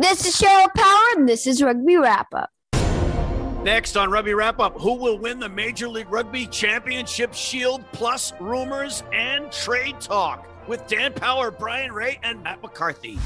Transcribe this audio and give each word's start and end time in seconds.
This 0.00 0.24
is 0.24 0.36
Cheryl 0.36 0.72
Power, 0.76 1.06
and 1.16 1.28
this 1.28 1.44
is 1.44 1.60
Rugby 1.60 1.96
Wrap 1.96 2.28
Up. 2.32 2.50
Next 3.64 3.96
on 3.96 4.12
Rugby 4.12 4.32
Wrap 4.32 4.60
Up, 4.60 4.78
who 4.78 4.94
will 4.94 5.18
win 5.18 5.40
the 5.40 5.48
Major 5.48 5.88
League 5.88 6.08
Rugby 6.08 6.46
Championship 6.46 7.34
Shield, 7.34 7.84
plus 7.90 8.32
rumors 8.38 9.02
and 9.12 9.50
trade 9.50 10.00
talk 10.00 10.46
with 10.68 10.86
Dan 10.86 11.14
Power, 11.14 11.50
Brian 11.50 11.90
Ray, 11.90 12.20
and 12.22 12.44
Matt 12.44 12.62
McCarthy. 12.62 13.18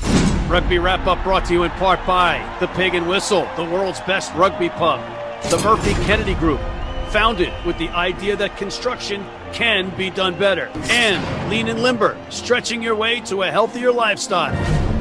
Rugby 0.48 0.78
Wrap 0.78 1.06
Up 1.06 1.22
brought 1.22 1.44
to 1.44 1.52
you 1.52 1.64
in 1.64 1.70
part 1.72 2.00
by 2.06 2.40
The 2.58 2.68
Pig 2.68 2.94
and 2.94 3.06
Whistle, 3.06 3.46
the 3.56 3.64
world's 3.64 4.00
best 4.00 4.32
rugby 4.32 4.70
pub, 4.70 5.00
the 5.50 5.58
Murphy 5.58 5.92
Kennedy 6.06 6.34
Group, 6.36 6.60
founded 7.10 7.52
with 7.66 7.76
the 7.76 7.90
idea 7.90 8.34
that 8.36 8.56
construction 8.56 9.26
can 9.52 9.94
be 9.98 10.08
done 10.08 10.38
better, 10.38 10.70
and 10.88 11.50
Lean 11.50 11.68
and 11.68 11.82
Limber, 11.82 12.16
stretching 12.30 12.82
your 12.82 12.96
way 12.96 13.20
to 13.20 13.42
a 13.42 13.50
healthier 13.50 13.92
lifestyle. 13.92 14.91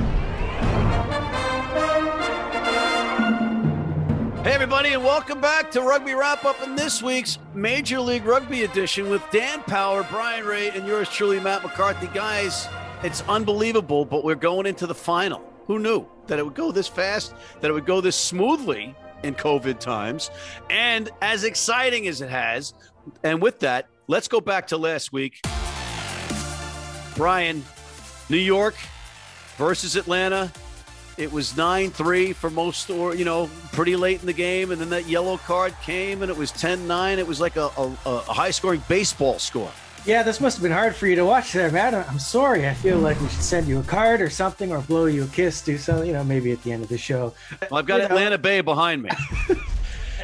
Hey, 4.44 4.54
everybody, 4.54 4.94
and 4.94 5.04
welcome 5.04 5.40
back 5.40 5.70
to 5.70 5.84
Rugby 5.84 6.16
Wrap 6.16 6.46
Up 6.46 6.64
in 6.64 6.76
this 6.76 7.04
week's 7.04 7.38
Major 7.54 8.02
League 8.02 8.26
Rugby 8.26 8.64
edition 8.64 9.08
with 9.08 9.22
Dan 9.32 9.62
Power, 9.62 10.04
Brian 10.10 10.46
Ray, 10.46 10.72
and 10.72 10.88
yours 10.88 11.08
truly, 11.10 11.40
Matt 11.40 11.62
McCarthy. 11.62 12.08
Guys, 12.08 12.68
it's 13.04 13.22
unbelievable, 13.30 14.04
but 14.04 14.24
we're 14.24 14.34
going 14.34 14.66
into 14.66 14.88
the 14.88 14.96
final. 14.96 15.44
Who 15.68 15.78
knew 15.78 16.08
that 16.26 16.40
it 16.40 16.44
would 16.44 16.56
go 16.56 16.72
this 16.72 16.88
fast, 16.88 17.36
that 17.60 17.70
it 17.70 17.72
would 17.72 17.86
go 17.86 18.02
this 18.02 18.16
smoothly 18.16 18.96
in 19.22 19.36
COVID 19.36 19.78
times, 19.78 20.32
and 20.72 21.12
as 21.22 21.44
exciting 21.44 22.08
as 22.08 22.22
it 22.22 22.30
has? 22.32 22.74
And 23.24 23.44
with 23.44 23.60
that, 23.60 23.90
let's 24.08 24.28
go 24.28 24.42
back 24.42 24.66
to 24.68 24.78
last 24.78 25.14
week. 25.14 25.40
Brian, 27.16 27.64
New 28.28 28.38
York 28.38 28.74
versus 29.58 29.96
Atlanta. 29.96 30.52
It 31.22 31.32
was 31.32 31.56
9 31.56 31.92
3 31.92 32.34
for 32.34 32.50
most, 32.50 32.90
or, 32.90 33.16
you 33.16 33.26
know, 33.26 33.48
pretty 33.74 33.96
late 33.96 34.20
in 34.22 34.26
the 34.26 34.34
game. 34.34 34.72
And 34.72 34.82
then 34.82 34.90
that 34.90 35.08
yellow 35.08 35.38
card 35.38 35.74
came 35.84 36.24
and 36.24 36.32
it 36.32 36.38
was 36.38 36.52
10 36.52 36.88
9. 36.88 37.20
It 37.20 37.28
was 37.28 37.40
like 37.40 37.58
a, 37.58 37.70
a, 37.78 37.96
a 38.06 38.20
high 38.34 38.52
scoring 38.52 38.82
baseball 38.88 39.38
score. 39.38 39.72
Yeah, 40.04 40.24
this 40.24 40.42
must 40.42 40.58
have 40.58 40.64
been 40.64 40.72
hard 40.72 40.96
for 40.96 41.06
you 41.06 41.16
to 41.16 41.24
watch 41.26 41.54
there, 41.54 41.72
Matt. 41.72 41.94
I'm 41.94 42.18
sorry. 42.18 42.68
I 42.68 42.74
feel 42.74 42.98
like 42.98 43.22
we 43.22 43.28
should 43.28 43.44
send 43.44 43.68
you 43.68 43.80
a 43.80 43.84
card 43.84 44.20
or 44.20 44.32
something 44.32 44.72
or 44.72 44.82
blow 44.82 45.06
you 45.06 45.26
a 45.26 45.28
kiss, 45.28 45.62
do 45.62 45.78
something, 45.78 46.08
you 46.08 46.14
know, 46.14 46.24
maybe 46.24 46.52
at 46.52 46.64
the 46.64 46.72
end 46.72 46.82
of 46.82 46.90
the 46.90 46.98
show. 46.98 47.36
Well, 47.70 47.78
I've 47.80 47.86
got 47.86 48.02
You 48.02 48.08
know. 48.08 48.16
Atlanta 48.16 48.40
Bay 48.40 48.62
behind 48.62 49.04
me. 49.04 49.12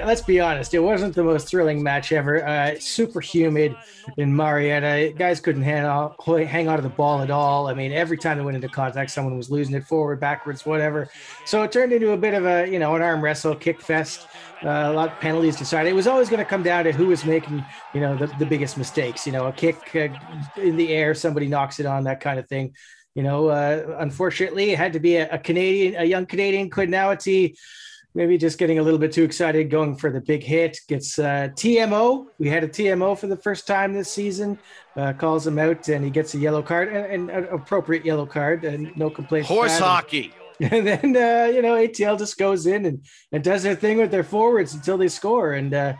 Let's 0.03 0.21
be 0.21 0.39
honest, 0.39 0.73
it 0.73 0.79
wasn't 0.79 1.15
the 1.15 1.23
most 1.23 1.47
thrilling 1.47 1.81
match 1.81 2.11
ever. 2.11 2.45
Uh, 2.45 2.75
super 2.79 3.19
humid 3.19 3.75
in 4.17 4.35
Marietta. 4.35 5.13
Guys 5.17 5.39
couldn't 5.39 5.63
hang 5.63 5.83
out, 5.83 6.15
hang 6.25 6.67
out 6.67 6.77
of 6.77 6.83
the 6.83 6.89
ball 6.89 7.21
at 7.21 7.31
all. 7.31 7.67
I 7.67 7.73
mean, 7.73 7.91
every 7.91 8.17
time 8.17 8.37
they 8.37 8.43
went 8.43 8.55
into 8.55 8.69
contact, 8.69 9.11
someone 9.11 9.37
was 9.37 9.49
losing 9.49 9.75
it 9.75 9.85
forward, 9.85 10.19
backwards, 10.19 10.65
whatever. 10.65 11.09
So 11.45 11.63
it 11.63 11.71
turned 11.71 11.91
into 11.91 12.11
a 12.11 12.17
bit 12.17 12.33
of 12.33 12.45
a, 12.45 12.67
you 12.67 12.79
know, 12.79 12.95
an 12.95 13.01
arm 13.01 13.21
wrestle, 13.21 13.55
kick 13.55 13.81
fest. 13.81 14.27
Uh, 14.63 14.69
a 14.69 14.93
lot 14.93 15.11
of 15.11 15.19
penalties 15.19 15.55
decided. 15.55 15.89
It 15.89 15.95
was 15.95 16.07
always 16.07 16.29
going 16.29 16.43
to 16.43 16.49
come 16.49 16.63
down 16.63 16.85
to 16.85 16.91
who 16.91 17.07
was 17.07 17.25
making, 17.25 17.63
you 17.93 18.01
know, 18.01 18.15
the, 18.15 18.27
the 18.39 18.45
biggest 18.45 18.77
mistakes. 18.77 19.25
You 19.25 19.33
know, 19.33 19.47
a 19.47 19.51
kick 19.51 19.95
uh, 19.95 20.09
in 20.59 20.77
the 20.77 20.93
air, 20.93 21.13
somebody 21.13 21.47
knocks 21.47 21.79
it 21.79 21.85
on, 21.85 22.03
that 22.05 22.21
kind 22.21 22.39
of 22.39 22.47
thing. 22.47 22.75
You 23.13 23.23
know, 23.23 23.47
uh, 23.47 23.97
unfortunately, 23.99 24.71
it 24.71 24.77
had 24.77 24.93
to 24.93 24.99
be 24.99 25.15
a, 25.15 25.29
a 25.31 25.39
Canadian, 25.39 25.95
a 25.95 26.05
young 26.05 26.25
Canadian 26.25 26.69
Quidnowity 26.69 27.55
maybe 28.17 28.35
just 28.35 28.57
getting 28.57 28.79
a 28.79 28.81
little 28.81 28.97
bit 28.97 29.11
too 29.11 29.23
excited, 29.23 29.69
going 29.69 29.95
for 29.95 30.09
the 30.11 30.19
big 30.19 30.43
hit. 30.43 30.79
Gets 30.87 31.19
uh, 31.19 31.49
TMO. 31.53 32.25
We 32.39 32.49
had 32.49 32.63
a 32.63 32.67
TMO 32.67 33.17
for 33.17 33.27
the 33.27 33.37
first 33.37 33.67
time 33.67 33.93
this 33.93 34.11
season. 34.11 34.57
Uh, 34.95 35.13
calls 35.13 35.45
him 35.45 35.59
out, 35.59 35.87
and 35.87 36.03
he 36.03 36.09
gets 36.09 36.33
a 36.33 36.39
yellow 36.39 36.63
card, 36.63 36.87
and, 36.89 37.29
and 37.29 37.45
an 37.45 37.53
appropriate 37.53 38.03
yellow 38.03 38.25
card, 38.25 38.65
and 38.65 38.91
no 38.97 39.11
complaints. 39.11 39.47
Horse 39.47 39.79
hockey. 39.79 40.33
And 40.59 40.87
then 40.87 41.15
uh, 41.15 41.51
you 41.53 41.61
know 41.61 41.75
ATL 41.75 42.17
just 42.17 42.35
goes 42.39 42.65
in 42.65 42.87
and, 42.87 43.05
and 43.31 43.43
does 43.43 43.61
their 43.61 43.75
thing 43.75 43.99
with 43.99 44.09
their 44.09 44.23
forwards 44.23 44.73
until 44.73 44.97
they 44.97 45.07
score, 45.07 45.53
and 45.53 45.71
uh, 45.71 45.93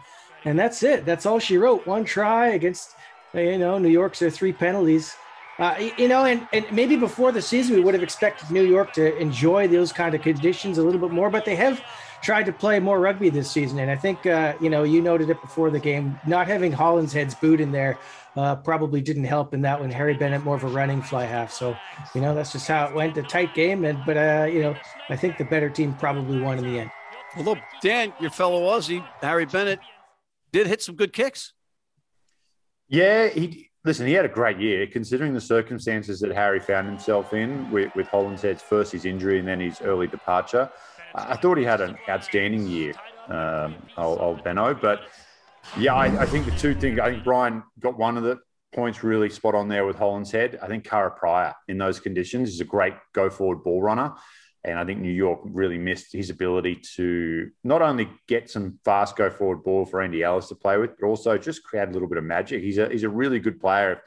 and 0.45 0.57
that's 0.57 0.81
it. 0.81 1.05
That's 1.05 1.27
all 1.27 1.37
she 1.37 1.59
wrote. 1.59 1.85
One 1.85 2.03
try 2.03 2.47
against 2.47 2.95
uh, 3.35 3.39
you 3.39 3.59
know 3.59 3.77
New 3.77 3.89
York's 3.89 4.17
their 4.17 4.31
three 4.31 4.53
penalties. 4.53 5.15
Uh, 5.59 5.89
you 5.97 6.07
know, 6.07 6.25
and, 6.25 6.47
and 6.53 6.65
maybe 6.71 6.95
before 6.95 7.31
the 7.31 7.41
season, 7.41 7.75
we 7.75 7.81
would 7.81 7.93
have 7.93 8.03
expected 8.03 8.49
New 8.49 8.63
York 8.63 8.93
to 8.93 9.15
enjoy 9.17 9.67
those 9.67 9.91
kind 9.91 10.13
of 10.13 10.21
conditions 10.21 10.77
a 10.77 10.83
little 10.83 11.01
bit 11.01 11.11
more, 11.11 11.29
but 11.29 11.45
they 11.45 11.55
have 11.55 11.81
tried 12.21 12.45
to 12.45 12.51
play 12.51 12.79
more 12.79 12.99
rugby 12.99 13.29
this 13.29 13.49
season. 13.49 13.79
And 13.79 13.91
I 13.91 13.95
think, 13.95 14.25
uh, 14.25 14.53
you 14.59 14.69
know, 14.69 14.83
you 14.83 15.01
noted 15.01 15.29
it 15.29 15.41
before 15.41 15.69
the 15.69 15.79
game, 15.79 16.19
not 16.25 16.47
having 16.47 16.71
Hollinshead's 16.71 17.35
boot 17.35 17.61
in 17.61 17.71
there 17.71 17.97
uh, 18.35 18.55
probably 18.55 19.01
didn't 19.01 19.23
help 19.23 19.53
in 19.53 19.61
that 19.61 19.79
one. 19.79 19.89
Harry 19.89 20.13
Bennett, 20.13 20.43
more 20.43 20.55
of 20.55 20.63
a 20.63 20.67
running 20.67 21.01
fly 21.01 21.25
half. 21.25 21.51
So, 21.51 21.75
you 22.13 22.21
know, 22.21 22.35
that's 22.35 22.51
just 22.51 22.67
how 22.67 22.85
it 22.85 22.93
went. 22.93 23.17
A 23.17 23.23
tight 23.23 23.53
game. 23.53 23.85
And, 23.85 23.99
but, 24.05 24.17
uh, 24.17 24.47
you 24.51 24.61
know, 24.61 24.75
I 25.09 25.15
think 25.15 25.37
the 25.37 25.45
better 25.45 25.69
team 25.69 25.93
probably 25.95 26.39
won 26.39 26.59
in 26.59 26.65
the 26.65 26.79
end. 26.79 26.91
Although, 27.35 27.57
Dan, 27.81 28.13
your 28.19 28.29
fellow 28.29 28.61
Aussie, 28.61 29.05
Harry 29.21 29.45
Bennett, 29.45 29.79
did 30.51 30.67
hit 30.67 30.81
some 30.81 30.95
good 30.95 31.13
kicks. 31.13 31.53
Yeah, 32.87 33.27
he 33.27 33.69
listen. 33.83 34.07
He 34.07 34.13
had 34.13 34.25
a 34.25 34.29
great 34.29 34.59
year 34.59 34.87
considering 34.87 35.33
the 35.33 35.41
circumstances 35.41 36.19
that 36.21 36.31
Harry 36.31 36.59
found 36.59 36.87
himself 36.87 37.33
in 37.33 37.69
with, 37.69 37.93
with 37.95 38.07
Hollinshead's 38.07 38.61
first 38.61 38.91
his 38.91 39.05
injury 39.05 39.39
and 39.39 39.47
then 39.47 39.59
his 39.59 39.81
early 39.81 40.07
departure. 40.07 40.69
I, 41.17 41.35
thought 41.35 41.57
he 41.57 41.63
had 41.63 41.81
an 41.81 41.97
outstanding 42.07 42.67
year, 42.67 42.93
um, 43.27 43.75
old, 43.97 44.19
old 44.19 44.43
Benno. 44.43 44.73
But 44.73 45.01
yeah, 45.77 45.95
I, 45.95 46.21
I 46.21 46.25
think 46.25 46.45
the 46.45 46.51
two 46.51 46.75
things. 46.75 46.99
I 46.99 47.11
think 47.11 47.23
Brian 47.23 47.63
got 47.79 47.97
one 47.97 48.17
of 48.17 48.23
the 48.23 48.39
points 48.73 49.03
really 49.03 49.29
spot 49.29 49.55
on 49.55 49.67
there 49.67 49.85
with 49.85 49.97
Hollinshead. 49.97 50.61
I 50.61 50.67
think 50.67 50.83
Kara 50.83 51.11
Pryor 51.11 51.53
in 51.67 51.77
those 51.77 51.99
conditions 51.99 52.49
is 52.49 52.61
a 52.61 52.65
great 52.65 52.93
go 53.13 53.29
forward 53.29 53.63
ball 53.63 53.81
runner. 53.81 54.13
And 54.63 54.77
I 54.77 54.83
think 54.85 54.99
New 54.99 55.11
York 55.11 55.39
really 55.45 55.77
missed 55.77 56.11
his 56.11 56.29
ability 56.29 56.81
to 56.95 57.49
not 57.63 57.81
only 57.81 58.09
get 58.27 58.49
some 58.49 58.79
fast 58.83 59.15
go 59.15 59.29
forward 59.29 59.63
ball 59.63 59.85
for 59.85 60.01
Andy 60.01 60.23
Ellis 60.23 60.49
to 60.49 60.55
play 60.55 60.77
with, 60.77 60.91
but 60.99 61.07
also 61.07 61.37
just 61.37 61.63
create 61.63 61.87
a 61.87 61.91
little 61.91 62.07
bit 62.07 62.17
of 62.17 62.25
magic. 62.25 62.61
He's 62.61 62.77
a, 62.77 62.89
he's 62.89 63.03
a 63.03 63.09
really 63.09 63.39
good 63.39 63.61
player, 63.61 64.01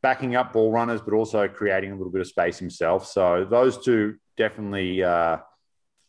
backing 0.00 0.36
up 0.36 0.54
ball 0.54 0.72
runners, 0.72 1.02
but 1.02 1.12
also 1.12 1.46
creating 1.48 1.92
a 1.92 1.96
little 1.96 2.12
bit 2.12 2.22
of 2.22 2.28
space 2.28 2.58
himself. 2.58 3.06
So 3.06 3.44
those 3.44 3.84
two 3.84 4.16
definitely 4.38 5.02
uh, 5.02 5.38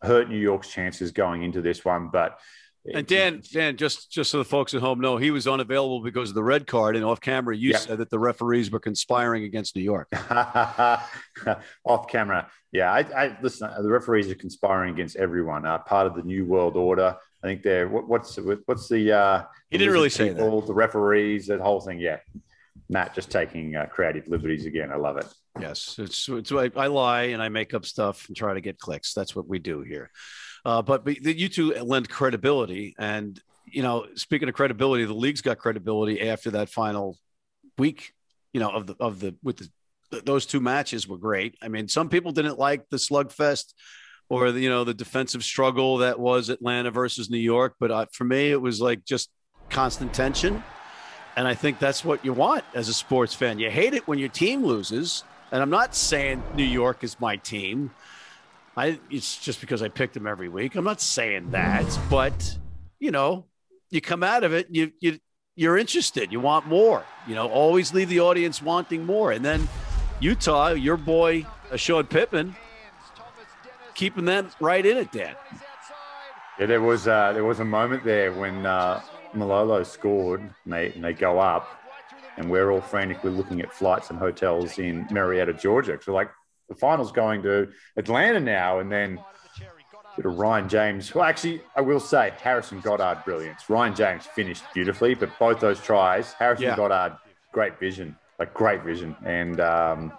hurt 0.01 0.29
New 0.29 0.37
York's 0.37 0.69
chances 0.69 1.11
going 1.11 1.43
into 1.43 1.61
this 1.61 1.83
one. 1.85 2.09
But 2.11 2.39
And 2.93 3.05
Dan, 3.05 3.41
Dan, 3.53 3.77
just 3.77 4.11
just 4.11 4.31
so 4.31 4.39
the 4.39 4.45
folks 4.45 4.73
at 4.73 4.81
home 4.81 4.99
know, 4.99 5.17
he 5.17 5.29
was 5.31 5.47
unavailable 5.47 6.01
because 6.01 6.29
of 6.29 6.35
the 6.35 6.43
red 6.43 6.65
card, 6.67 6.95
and 6.95 7.05
off 7.05 7.21
camera, 7.21 7.55
you 7.55 7.71
Yeah. 7.71 7.77
said 7.77 7.97
that 7.99 8.09
the 8.09 8.19
referees 8.19 8.71
were 8.71 8.79
conspiring 8.79 9.43
against 9.43 9.75
New 9.75 9.83
York. 9.83 10.07
off 11.85 12.07
camera. 12.07 12.49
Yeah, 12.71 12.91
I, 12.91 12.99
I 12.99 13.37
listen. 13.41 13.69
The 13.81 13.89
referees 13.89 14.29
are 14.31 14.35
conspiring 14.35 14.93
against 14.93 15.15
everyone. 15.17 15.65
Uh, 15.65 15.77
part 15.79 16.07
of 16.07 16.15
the 16.15 16.23
new 16.23 16.45
world 16.45 16.75
order. 16.77 17.15
I 17.43 17.47
think 17.47 17.63
they're 17.63 17.87
what, 17.89 18.07
what's 18.07 18.37
what's 18.65 18.87
the 18.87 19.11
uh, 19.11 19.43
He 19.69 19.77
didn't 19.77 19.93
really 19.93 20.09
say 20.09 20.29
that. 20.29 20.37
The 20.37 20.73
referees, 20.73 21.47
that 21.47 21.59
whole 21.59 21.81
thing. 21.81 21.99
Yeah, 21.99 22.17
Matt 22.89 23.13
just 23.13 23.29
taking 23.29 23.75
uh, 23.75 23.87
creative 23.87 24.27
liberties 24.27 24.65
again. 24.65 24.91
I 24.91 24.95
love 24.95 25.17
it. 25.17 25.25
Yes, 25.59 25.97
it's, 25.99 26.29
it's 26.29 26.51
I, 26.51 26.71
I 26.75 26.87
lie 26.87 27.23
and 27.23 27.41
I 27.41 27.49
make 27.49 27.73
up 27.73 27.85
stuff 27.85 28.27
and 28.27 28.37
try 28.37 28.53
to 28.53 28.61
get 28.61 28.79
clicks. 28.79 29.13
That's 29.13 29.35
what 29.35 29.47
we 29.47 29.59
do 29.59 29.81
here. 29.81 30.09
Uh, 30.63 30.81
but, 30.81 31.03
but 31.03 31.23
you 31.23 31.49
two 31.49 31.73
lend 31.73 32.09
credibility, 32.09 32.95
and 32.97 33.39
you 33.65 33.83
know, 33.83 34.07
speaking 34.15 34.47
of 34.47 34.55
credibility, 34.55 35.05
the 35.05 35.13
league's 35.13 35.41
got 35.41 35.57
credibility 35.57 36.29
after 36.29 36.51
that 36.51 36.69
final 36.69 37.17
week. 37.77 38.13
You 38.53 38.59
know, 38.59 38.69
of 38.69 38.87
the 38.87 38.95
of 38.99 39.19
the 39.19 39.35
with 39.43 39.57
the 39.57 39.69
those 40.25 40.45
two 40.45 40.59
matches 40.59 41.07
were 41.07 41.17
great. 41.17 41.57
I 41.61 41.67
mean, 41.67 41.87
some 41.87 42.09
people 42.09 42.31
didn't 42.31 42.59
like 42.59 42.89
the 42.89 42.97
slugfest 42.97 43.73
or 44.29 44.51
the, 44.51 44.59
you 44.61 44.69
know 44.69 44.83
the 44.83 44.93
defensive 44.93 45.43
struggle 45.43 45.97
that 45.97 46.19
was 46.19 46.49
Atlanta 46.49 46.91
versus 46.91 47.29
New 47.29 47.37
York, 47.37 47.75
but 47.79 47.91
uh, 47.91 48.05
for 48.11 48.23
me, 48.23 48.51
it 48.51 48.61
was 48.61 48.81
like 48.81 49.03
just 49.05 49.29
constant 49.69 50.13
tension. 50.13 50.63
And 51.37 51.47
I 51.47 51.53
think 51.53 51.79
that's 51.79 52.03
what 52.03 52.25
you 52.25 52.33
want 52.33 52.65
as 52.73 52.89
a 52.89 52.93
sports 52.93 53.33
fan. 53.33 53.57
You 53.57 53.69
hate 53.69 53.93
it 53.93 54.05
when 54.07 54.19
your 54.19 54.29
team 54.29 54.65
loses. 54.65 55.23
And 55.51 55.61
I'm 55.61 55.69
not 55.69 55.95
saying 55.95 56.41
New 56.55 56.63
York 56.63 57.03
is 57.03 57.19
my 57.19 57.35
team. 57.35 57.91
I 58.77 58.99
it's 59.09 59.37
just 59.37 59.59
because 59.59 59.81
I 59.81 59.89
picked 59.89 60.13
them 60.13 60.25
every 60.25 60.47
week. 60.47 60.75
I'm 60.75 60.85
not 60.85 61.01
saying 61.01 61.51
that, 61.51 61.85
but 62.09 62.57
you 62.99 63.11
know, 63.11 63.45
you 63.89 63.99
come 63.99 64.23
out 64.23 64.43
of 64.43 64.53
it, 64.53 64.67
you 64.69 64.91
you 64.99 65.19
you're 65.55 65.77
interested. 65.77 66.31
You 66.31 66.39
want 66.39 66.67
more. 66.67 67.03
You 67.27 67.35
know, 67.35 67.49
always 67.49 67.93
leave 67.93 68.07
the 68.07 68.21
audience 68.21 68.61
wanting 68.61 69.05
more. 69.05 69.33
And 69.33 69.43
then 69.43 69.67
Utah, 70.21 70.69
your 70.69 70.97
boy 70.97 71.45
Shawn 71.75 72.07
Pittman, 72.07 72.55
keeping 73.93 74.25
them 74.25 74.49
right 74.59 74.85
in 74.85 74.97
it, 74.97 75.11
Dan. 75.11 75.35
Yeah, 76.59 76.65
there 76.67 76.81
was 76.81 77.07
uh, 77.07 77.33
there 77.33 77.43
was 77.43 77.59
a 77.59 77.65
moment 77.65 78.03
there 78.03 78.31
when 78.31 78.65
uh, 78.65 79.01
Malolo 79.33 79.83
scored 79.83 80.41
and 80.41 80.73
they 80.73 80.93
and 80.93 81.03
they 81.03 81.13
go 81.13 81.39
up, 81.39 81.67
and 82.37 82.49
we're 82.49 82.71
all 82.71 82.81
frantically 82.81 83.31
looking 83.31 83.61
at 83.61 83.73
flights 83.73 84.09
and 84.09 84.19
hotels 84.19 84.79
in 84.79 85.07
Marietta, 85.11 85.53
Georgia. 85.53 85.97
So 86.01 86.13
like 86.13 86.29
the 86.69 86.75
finals 86.75 87.11
going 87.11 87.43
to 87.43 87.69
Atlanta 87.97 88.39
now, 88.39 88.79
and 88.79 88.91
then 88.91 89.19
bit 90.15 90.25
of 90.25 90.37
Ryan 90.37 90.67
James. 90.67 91.13
Well, 91.13 91.23
actually, 91.23 91.61
I 91.75 91.81
will 91.81 91.99
say 91.99 92.33
Harrison 92.41 92.81
Goddard 92.81 93.23
brilliance. 93.23 93.69
Ryan 93.69 93.95
James 93.95 94.25
finished 94.25 94.63
beautifully, 94.73 95.13
but 95.13 95.29
both 95.39 95.59
those 95.59 95.79
tries, 95.79 96.33
Harrison 96.33 96.67
Yeah. 96.67 96.75
Goddard, 96.75 97.17
great 97.51 97.79
vision, 97.79 98.17
like 98.39 98.53
great 98.53 98.83
vision, 98.83 99.15
and 99.25 99.59
um, 99.61 100.13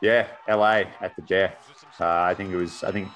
yeah, 0.00 0.26
LA 0.48 0.84
at 1.00 1.14
the 1.16 1.22
death. 1.22 1.54
Uh, 2.00 2.22
I 2.22 2.34
think 2.34 2.50
it 2.52 2.56
was, 2.56 2.82
I 2.82 2.90
think 2.92 3.08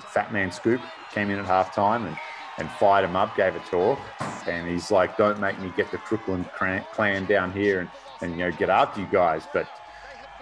Fat 0.00 0.32
Man 0.32 0.52
Scoop 0.52 0.80
came 1.12 1.30
in 1.30 1.38
at 1.38 1.44
halftime 1.44 2.06
and, 2.06 2.16
and 2.58 2.70
fired 2.72 3.04
him 3.04 3.16
up, 3.16 3.36
gave 3.36 3.54
a 3.54 3.60
talk. 3.60 3.98
And 4.46 4.68
he's 4.68 4.90
like, 4.90 5.16
don't 5.16 5.40
make 5.40 5.58
me 5.60 5.72
get 5.76 5.90
the 5.90 5.98
Crooklyn 5.98 6.44
clan 6.44 7.26
down 7.26 7.52
here 7.52 7.80
and, 7.80 7.90
and, 8.20 8.32
you 8.32 8.38
know, 8.38 8.52
get 8.52 8.70
after 8.70 9.00
you 9.00 9.08
guys. 9.10 9.42
But 9.52 9.68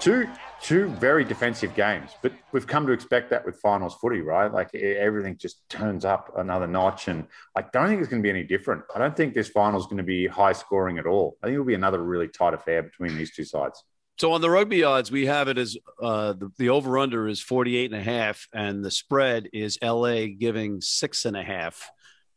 two, 0.00 0.28
two 0.60 0.88
very 0.88 1.24
defensive 1.24 1.74
games, 1.74 2.10
but 2.22 2.32
we've 2.52 2.66
come 2.66 2.86
to 2.86 2.92
expect 2.92 3.30
that 3.30 3.44
with 3.44 3.60
finals 3.60 3.94
footy, 3.94 4.20
right? 4.20 4.52
Like 4.52 4.74
everything 4.74 5.36
just 5.36 5.68
turns 5.68 6.04
up 6.04 6.32
another 6.36 6.66
notch, 6.66 7.08
and 7.08 7.26
I 7.54 7.62
don't 7.62 7.88
think 7.88 8.00
it's 8.00 8.08
going 8.08 8.22
to 8.22 8.26
be 8.26 8.30
any 8.30 8.44
different. 8.44 8.82
I 8.94 8.98
don't 8.98 9.16
think 9.16 9.34
this 9.34 9.48
final 9.48 9.78
is 9.78 9.86
going 9.86 9.98
to 9.98 10.02
be 10.02 10.26
high 10.26 10.52
scoring 10.52 10.98
at 10.98 11.06
all. 11.06 11.36
I 11.42 11.46
think 11.46 11.54
it'll 11.54 11.66
be 11.66 11.74
another 11.74 12.02
really 12.02 12.28
tight 12.28 12.54
affair 12.54 12.82
between 12.82 13.16
these 13.16 13.34
two 13.34 13.44
sides. 13.44 13.82
So 14.18 14.32
on 14.32 14.40
the 14.40 14.48
rugby 14.48 14.82
odds, 14.82 15.10
we 15.10 15.26
have 15.26 15.48
it 15.48 15.58
as 15.58 15.76
uh, 16.02 16.32
the, 16.32 16.50
the 16.56 16.70
over 16.70 16.96
under 16.96 17.28
is 17.28 17.40
48 17.40 17.92
and 17.92 18.00
a 18.00 18.02
half, 18.02 18.48
and 18.52 18.82
the 18.82 18.90
spread 18.90 19.50
is 19.52 19.78
LA 19.82 20.26
giving 20.38 20.80
six 20.80 21.26
and 21.26 21.36
a 21.36 21.42
half 21.42 21.90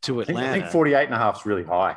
to 0.03 0.21
Atlanta. 0.21 0.47
I 0.47 0.51
think, 0.53 0.63
I 0.63 0.67
think 0.67 0.71
48 0.71 1.05
and 1.05 1.13
a 1.13 1.17
half 1.17 1.39
is 1.39 1.45
really 1.45 1.63
high. 1.63 1.95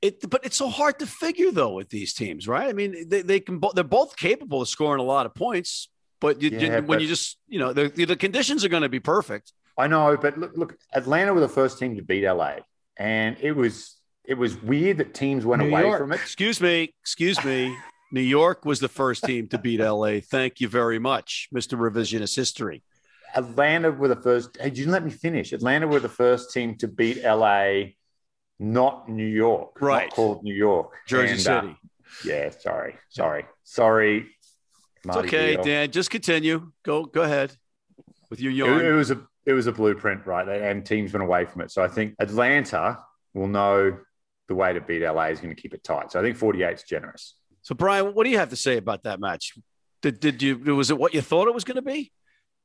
It, 0.00 0.28
but 0.30 0.44
it's 0.44 0.56
so 0.56 0.70
hard 0.70 0.98
to 1.00 1.06
figure 1.06 1.50
though 1.50 1.72
with 1.72 1.90
these 1.90 2.14
teams, 2.14 2.48
right? 2.48 2.68
I 2.68 2.72
mean, 2.72 3.06
they, 3.06 3.20
they 3.20 3.40
can 3.40 3.60
they're 3.74 3.84
both 3.84 4.16
capable 4.16 4.62
of 4.62 4.68
scoring 4.68 5.00
a 5.00 5.04
lot 5.04 5.26
of 5.26 5.34
points, 5.34 5.90
but, 6.20 6.40
you, 6.40 6.48
yeah, 6.50 6.60
you, 6.60 6.70
when 6.70 6.86
but 6.86 7.02
you 7.02 7.06
just 7.06 7.36
you 7.48 7.58
know 7.58 7.74
the 7.74 7.88
the 7.88 8.16
conditions 8.16 8.64
are 8.64 8.70
going 8.70 8.82
to 8.82 8.88
be 8.88 9.00
perfect. 9.00 9.52
I 9.76 9.86
know, 9.88 10.16
but 10.16 10.38
look, 10.38 10.56
look, 10.56 10.78
Atlanta 10.94 11.34
were 11.34 11.40
the 11.40 11.48
first 11.48 11.78
team 11.78 11.96
to 11.96 12.02
beat 12.02 12.26
LA, 12.26 12.58
and 12.96 13.36
it 13.40 13.52
was 13.52 14.00
it 14.24 14.34
was 14.34 14.56
weird 14.62 14.98
that 14.98 15.12
teams 15.12 15.44
went 15.44 15.62
New 15.62 15.68
away 15.68 15.82
York. 15.82 16.00
from 16.00 16.12
it. 16.12 16.16
Excuse 16.16 16.60
me, 16.60 16.94
excuse 17.02 17.44
me. 17.44 17.76
New 18.12 18.20
York 18.20 18.64
was 18.64 18.78
the 18.78 18.88
first 18.88 19.24
team 19.24 19.48
to 19.48 19.58
beat 19.58 19.80
LA. 19.80 20.20
Thank 20.20 20.60
you 20.60 20.68
very 20.68 21.00
much, 21.00 21.48
Mr. 21.52 21.76
Revisionist 21.76 22.36
History. 22.36 22.82
Atlanta 23.34 23.90
were 23.90 24.08
the 24.08 24.16
first. 24.16 24.56
Hey, 24.60 24.70
you 24.70 24.88
let 24.88 25.04
me 25.04 25.10
finish. 25.10 25.52
Atlanta 25.52 25.86
were 25.86 26.00
the 26.00 26.08
first 26.08 26.52
team 26.52 26.76
to 26.78 26.88
beat 26.88 27.22
LA 27.22 27.92
not 28.58 29.08
New 29.08 29.26
York, 29.26 29.80
right? 29.80 30.10
called 30.10 30.42
New 30.42 30.54
York, 30.54 30.92
Jersey 31.06 31.32
and, 31.32 31.40
uh, 31.40 31.60
City. 31.60 31.72
Uh, 31.72 31.84
yeah, 32.24 32.50
sorry, 32.50 32.96
sorry, 33.08 33.46
sorry. 33.64 34.26
Marty 35.04 35.20
it's 35.20 35.34
okay, 35.34 35.54
Deal. 35.54 35.64
Dan. 35.64 35.90
Just 35.90 36.10
continue. 36.10 36.72
Go, 36.82 37.04
go 37.04 37.22
ahead 37.22 37.56
with 38.30 38.40
your 38.40 38.52
yarn. 38.52 38.80
It, 38.80 38.86
it, 38.86 38.92
was 38.92 39.10
a, 39.10 39.20
it 39.44 39.52
was 39.52 39.66
a 39.66 39.72
blueprint, 39.72 40.26
right? 40.26 40.48
And 40.48 40.84
teams 40.84 41.12
went 41.12 41.22
away 41.22 41.44
from 41.44 41.60
it. 41.60 41.70
So 41.70 41.82
I 41.82 41.88
think 41.88 42.14
Atlanta 42.18 43.00
will 43.34 43.48
know 43.48 43.98
the 44.48 44.54
way 44.54 44.72
to 44.72 44.80
beat 44.80 45.02
LA 45.02 45.26
is 45.26 45.40
going 45.40 45.54
to 45.54 45.60
keep 45.60 45.74
it 45.74 45.84
tight. 45.84 46.12
So 46.12 46.20
I 46.20 46.22
think 46.22 46.36
48 46.36 46.74
is 46.74 46.82
generous. 46.84 47.34
So 47.62 47.74
Brian, 47.74 48.14
what 48.14 48.24
do 48.24 48.30
you 48.30 48.38
have 48.38 48.50
to 48.50 48.56
say 48.56 48.76
about 48.76 49.02
that 49.02 49.20
match? 49.20 49.54
Did, 50.02 50.20
did 50.20 50.42
you 50.42 50.58
was 50.74 50.90
it 50.90 50.98
what 50.98 51.14
you 51.14 51.22
thought 51.22 51.48
it 51.48 51.54
was 51.54 51.64
going 51.64 51.76
to 51.76 51.82
be? 51.82 52.12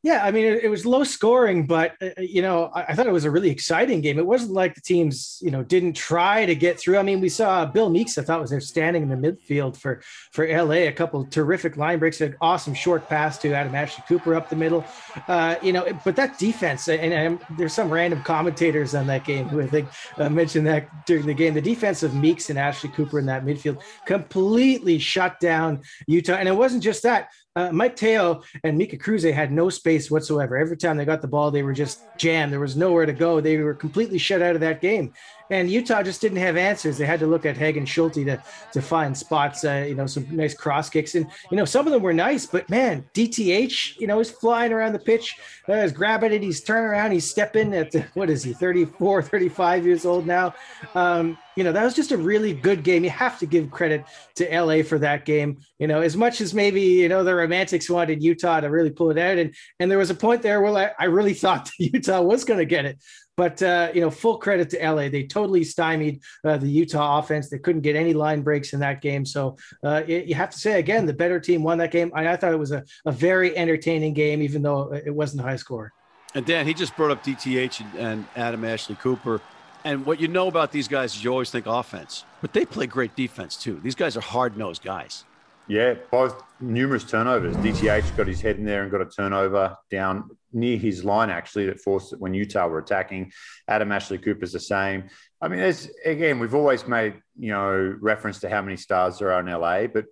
Yeah, 0.02 0.24
I 0.24 0.32
mean, 0.32 0.46
it, 0.46 0.64
it 0.64 0.70
was 0.70 0.86
low 0.86 1.04
scoring, 1.04 1.68
but 1.68 1.96
uh, 2.02 2.10
uh, 2.18 2.22
you 2.22 2.42
know, 2.42 2.72
I, 2.74 2.84
I, 2.84 2.96
thought 2.96 3.06
it 3.06 3.12
was 3.12 3.26
a 3.26 3.32
really 3.32 3.50
exciting 3.50 4.00
game. 4.00 4.18
It 4.18 4.26
wasn't 4.26 4.54
like 4.54 4.74
the 4.76 4.82
teams, 4.82 5.40
you 5.42 5.52
know, 5.52 5.62
didn't 5.62 5.94
try 5.94 6.46
to 6.46 6.56
get 6.56 6.80
through. 6.80 6.98
I 6.98 7.04
mean, 7.04 7.20
we 7.20 7.28
saw 7.28 7.66
Bill 7.66 7.90
Meakes. 7.90 8.18
I 8.18 8.22
thought 8.22 8.40
was 8.40 8.50
there 8.50 8.62
standing 8.62 9.04
in 9.04 9.10
the 9.10 9.16
midfield 9.18 9.76
for 9.76 10.02
for 10.32 10.48
LA. 10.48 10.88
A 10.88 10.94
couple 10.94 11.26
terrific 11.26 11.76
line 11.76 12.00
breaks, 12.00 12.22
an 12.22 12.38
awesome 12.40 12.74
short 12.74 13.10
pass 13.10 13.38
to 13.40 13.54
Adam 13.54 13.76
Ashley 13.76 14.06
Cooper 14.08 14.36
up 14.36 14.50
the 14.50 14.56
middle. 14.56 14.86
Uh, 15.28 15.56
you 15.62 15.74
know, 15.74 15.86
but 16.06 16.16
that 16.16 16.40
defense, 16.40 16.88
and, 16.88 17.14
and, 17.14 17.40
there's 17.58 17.74
some 17.74 17.90
random 17.90 18.22
commentators 18.24 18.96
on 18.96 19.06
that 19.08 19.26
game 19.26 19.50
who 19.50 19.62
I 19.62 19.68
think 19.68 19.90
uh, 20.18 20.30
mentioned 20.30 20.66
that 20.68 21.06
during 21.08 21.26
the 21.26 21.34
game. 21.34 21.54
The 21.54 21.62
defense 21.62 22.04
of 22.04 22.14
Meakes 22.14 22.50
and 22.50 22.58
Ashley 22.58 22.90
Cooper 22.90 23.20
in 23.20 23.26
that 23.26 23.46
midfield 23.46 23.82
completely 24.06 24.98
shut 24.98 25.42
down 25.42 25.82
Utah, 26.08 26.36
and 26.36 26.48
it 26.48 26.56
wasn't 26.56 26.84
just 26.84 27.04
that 27.04 27.30
uh, 27.56 27.72
Mike 27.72 27.96
Teo 27.96 28.42
and 28.64 28.78
Mika 28.78 28.98
Kruse 28.98 29.34
had 29.34 29.52
no 29.52 29.70
space 29.70 29.89
whatsoever. 30.12 30.58
Every 30.58 30.78
time 30.78 30.98
they 30.98 31.06
got 31.06 31.22
the 31.22 31.28
ball, 31.28 31.52
they 31.52 31.64
were 31.64 31.74
just 31.74 32.02
jammed. 32.18 32.52
There 32.52 32.60
was 32.60 32.78
nowhere 32.78 33.06
to 33.06 33.14
go. 33.14 33.42
They 33.42 33.58
were 33.58 33.74
completely 33.74 34.18
shut 34.18 34.42
out 34.42 34.56
of 34.56 34.62
that 34.62 34.82
game. 34.82 35.14
And 35.50 35.70
Utah 35.70 36.04
just 36.04 36.22
didn't 36.22 36.38
have 36.38 36.58
answers. 36.58 36.98
They 36.98 37.06
had 37.06 37.20
to 37.22 37.28
look 37.28 37.46
at 37.46 37.58
Hagen 37.58 37.86
Schulte 37.86 38.26
to, 38.26 38.42
to 38.72 38.82
find 38.82 39.18
spots, 39.18 39.64
uh, 39.66 39.86
you 39.88 39.96
know, 39.96 40.06
some 40.06 40.28
nice 40.36 40.54
cross 40.54 40.90
kicks. 40.90 41.16
And, 41.16 41.28
you 41.50 41.58
know, 41.58 41.66
some 41.66 41.88
of 41.88 41.94
them 41.94 42.04
were 42.04 42.14
nice, 42.14 42.46
but 42.46 42.70
man, 42.70 43.06
DTH, 43.14 44.00
you 44.00 44.08
know, 44.08 44.18
he's 44.18 44.30
flying 44.30 44.72
around 44.72 44.94
the 44.94 45.00
pitch, 45.00 45.38
uh, 45.68 45.82
he's 45.82 45.92
grabbing 45.92 46.34
it, 46.34 46.44
he's 46.44 46.62
turning 46.62 46.90
around, 46.90 47.12
he's 47.12 47.30
stepping 47.30 47.74
at, 47.74 47.92
the, 47.92 48.06
what 48.14 48.30
is 48.30 48.44
he, 48.44 48.54
34, 48.54 49.22
35 49.24 49.86
years 49.86 50.06
old 50.06 50.28
now. 50.28 50.54
Um, 50.96 51.38
you 51.60 51.66
know, 51.66 51.74
that 51.74 51.84
was 51.84 51.94
just 51.94 52.14
a 52.14 52.18
really 52.18 52.54
good 52.54 52.84
game. 52.84 53.04
You 53.04 53.10
have 53.10 53.38
to 53.40 53.46
give 53.46 53.70
credit 53.70 54.06
to 54.36 54.62
LA 54.62 54.82
for 54.82 54.98
that 55.00 55.26
game. 55.26 55.60
You 55.78 55.88
know, 55.88 56.00
as 56.00 56.16
much 56.16 56.40
as 56.40 56.54
maybe, 56.54 56.82
you 56.82 57.10
know, 57.10 57.26
the 57.26 57.36
romantics 57.36 57.90
wanted 57.90 58.24
Utah 58.24 58.62
to 58.62 58.70
really 58.70 58.92
pull 58.92 59.12
it 59.12 59.18
out. 59.18 59.38
And 59.38 59.54
and 59.78 59.92
there 59.92 59.98
was 59.98 60.10
a 60.10 60.16
point 60.16 60.42
there 60.42 60.62
where 60.62 60.94
I, 60.98 61.04
I 61.04 61.06
really 61.08 61.34
thought 61.44 61.70
Utah 61.78 62.22
was 62.22 62.46
going 62.46 62.60
to 62.60 62.66
get 62.66 62.86
it. 62.86 62.98
But 63.40 63.64
uh, 63.64 63.90
you 63.94 64.02
know, 64.02 64.12
full 64.12 64.38
credit 64.38 64.70
to 64.72 64.78
LA. 64.92 65.08
They 65.08 65.24
totally 65.24 65.64
stymied 65.64 66.20
uh, 66.44 66.58
the 66.58 66.68
Utah 66.68 67.20
offense. 67.20 67.50
They 67.50 67.58
couldn't 67.58 67.84
get 67.84 67.96
any 67.96 68.14
line 68.14 68.42
breaks 68.42 68.74
in 68.74 68.82
that 68.82 69.02
game. 69.02 69.26
So 69.26 69.56
uh, 69.82 70.04
it, 70.06 70.26
you 70.26 70.36
have 70.36 70.50
to 70.50 70.60
say 70.60 70.78
again, 70.78 71.06
the 71.06 71.14
better 71.14 71.40
team 71.40 71.64
won 71.64 71.78
that 71.78 71.90
game. 71.90 72.12
I, 72.14 72.34
I 72.34 72.36
thought 72.36 72.52
it 72.52 72.60
was 72.60 72.74
a, 72.74 72.84
a 73.06 73.14
very 73.14 73.56
entertaining 73.56 74.14
game, 74.14 74.42
even 74.42 74.62
though 74.62 74.94
it 74.94 75.16
wasn't 75.16 75.40
a 75.40 75.44
high 75.46 75.56
score. 75.56 75.94
And 76.36 76.46
Dan, 76.46 76.68
he 76.68 76.74
just 76.74 76.98
brought 76.98 77.12
up 77.12 77.24
DTH 77.24 77.80
and, 77.80 77.96
and 77.98 78.28
Adam 78.36 78.66
Ashley 78.66 78.96
Cooper. 78.96 79.40
And 79.86 80.06
what 80.06 80.20
you 80.20 80.28
know 80.28 80.50
about 80.50 80.74
these 80.74 80.90
guys 80.90 81.16
is 81.16 81.24
you 81.24 81.32
always 81.32 81.50
think 81.50 81.66
offense, 81.66 82.26
but 82.42 82.52
they 82.52 82.66
play 82.66 82.88
great 82.88 83.16
defense 83.16 83.56
too. 83.56 83.80
These 83.82 83.96
guys 83.96 84.18
are 84.18 84.22
hard 84.22 84.58
nosed 84.58 84.84
guys. 84.84 85.24
Yeah, 85.70 85.94
both 86.10 86.44
numerous 86.60 87.04
turnovers. 87.04 87.56
DTH 87.58 88.18
got 88.18 88.26
his 88.26 88.42
head 88.42 88.58
in 88.58 88.66
there 88.66 88.82
and 88.82 88.92
got 88.92 89.02
a 89.02 89.06
turnover 89.06 89.78
down 89.92 90.32
near 90.52 90.80
his 90.80 91.06
line, 91.06 91.30
actually, 91.30 91.68
that 91.68 91.80
forced 91.80 92.12
it 92.12 92.20
when 92.20 92.34
Utah 92.34 92.68
were 92.68 92.80
attacking. 92.80 93.32
Adam 93.68 93.92
Ashley 93.92 94.18
Cooper's 94.18 94.52
the 94.52 94.60
same. 94.60 95.12
I 95.40 95.48
mean, 95.48 95.60
there's 95.60 95.88
again, 96.04 96.40
we've 96.40 96.56
always 96.56 96.88
made 96.88 97.22
you 97.38 97.52
know 97.52 97.96
reference 98.02 98.40
to 98.40 98.50
how 98.50 98.64
many 98.64 98.78
stars 98.78 99.20
there 99.20 99.32
are 99.32 99.40
in 99.42 99.46
LA, 99.46 99.86
but 99.86 100.06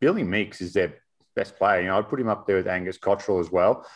Billy 0.00 0.22
Meakes 0.22 0.62
is 0.62 0.72
their 0.72 0.94
best 1.36 1.56
player. 1.58 1.82
You 1.82 1.88
know, 1.88 1.98
I'd 1.98 2.08
put 2.08 2.18
him 2.18 2.28
up 2.28 2.46
there 2.46 2.56
with 2.56 2.66
Angus 2.66 2.96
Cottrell 2.96 3.38
as 3.38 3.52
well. 3.52 3.86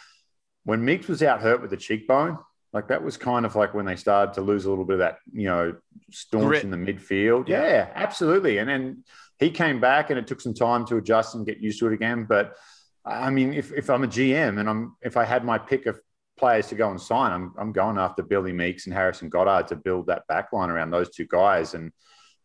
When 0.65 0.85
Meakes 0.85 1.09
was 1.09 1.23
out 1.23 1.41
hurt 1.41 1.63
with 1.63 1.71
the 1.71 1.79
cheekbone, 1.79 2.37
like 2.77 2.89
that 2.89 3.03
was 3.03 3.17
kind 3.17 3.47
of 3.47 3.57
like 3.57 3.73
when 3.73 3.87
they 3.87 3.97
started 3.97 4.35
to 4.35 4.43
lose 4.43 4.67
a 4.67 4.69
little 4.69 4.85
bit 4.85 4.95
of 4.95 4.99
that, 4.99 5.17
you 5.33 5.45
know, 5.45 5.75
staunch 6.13 6.45
Grit. 6.45 6.63
in 6.63 6.71
the 6.71 6.77
midfield. 6.77 7.49
Yeah. 7.49 7.63
yeah, 7.63 7.89
absolutely. 7.95 8.59
And 8.59 8.69
then 8.69 9.03
he 9.39 9.51
came 9.51 9.81
back 9.81 10.11
and 10.11 10.19
it 10.19 10.27
took 10.27 10.43
some 10.43 10.53
time 10.53 10.85
to 10.89 10.99
adjust 10.99 11.35
and 11.35 11.47
get 11.47 11.57
used 11.57 11.79
to 11.79 11.87
it 11.87 11.95
again. 11.95 12.27
But 12.29 12.55
I 13.03 13.31
mean, 13.31 13.55
if, 13.55 13.73
if 13.73 13.89
I'm 13.89 14.05
a 14.05 14.07
GM 14.07 14.61
and 14.61 14.69
I'm 14.69 14.95
if 15.01 15.17
I 15.17 15.25
had 15.25 15.43
my 15.43 15.57
pick 15.57 15.87
of 15.87 15.99
players 16.37 16.67
to 16.67 16.75
go 16.75 16.91
and 16.91 17.01
sign, 17.01 17.33
I'm 17.33 17.55
I'm 17.59 17.73
going 17.73 17.97
after 17.97 18.23
Billy 18.23 18.53
Meakes 18.53 18.85
and 18.85 18.95
Harrison 18.95 19.31
Goddard 19.31 19.69
to 19.69 19.77
build 19.77 20.09
that 20.09 20.27
back 20.27 20.53
line 20.53 20.69
around 20.69 20.91
those 20.91 21.09
two 21.09 21.27
guys. 21.27 21.73
And 21.73 21.93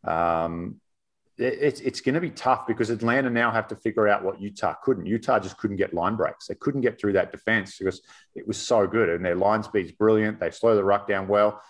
um, 0.07 0.79
it's 1.37 1.79
it's 1.79 2.01
going 2.01 2.15
to 2.15 2.21
be 2.21 2.29
tough 2.29 2.67
because 2.67 2.89
Atlanta 2.89 3.29
now 3.29 3.51
have 3.51 3.67
to 3.69 3.75
figure 3.75 4.07
out 4.07 4.23
what 4.23 4.41
Utah 4.41 4.75
couldn't. 4.83 5.05
Utah 5.05 5.39
just 5.39 5.57
couldn't 5.57 5.77
get 5.77 5.93
line 5.93 6.15
breaks. 6.15 6.47
They 6.47 6.55
couldn't 6.55 6.81
get 6.81 6.99
through 6.99 7.13
that 7.13 7.31
defense 7.31 7.77
because 7.77 8.01
it 8.35 8.47
was 8.47 8.57
so 8.57 8.85
good 8.85 9.09
and 9.09 9.23
their 9.23 9.35
line 9.35 9.63
speed's 9.63 9.91
brilliant. 9.91 10.39
They 10.39 10.51
slow 10.51 10.75
the 10.75 10.83
ruck 10.83 11.07
down 11.07 11.27
well. 11.27 11.61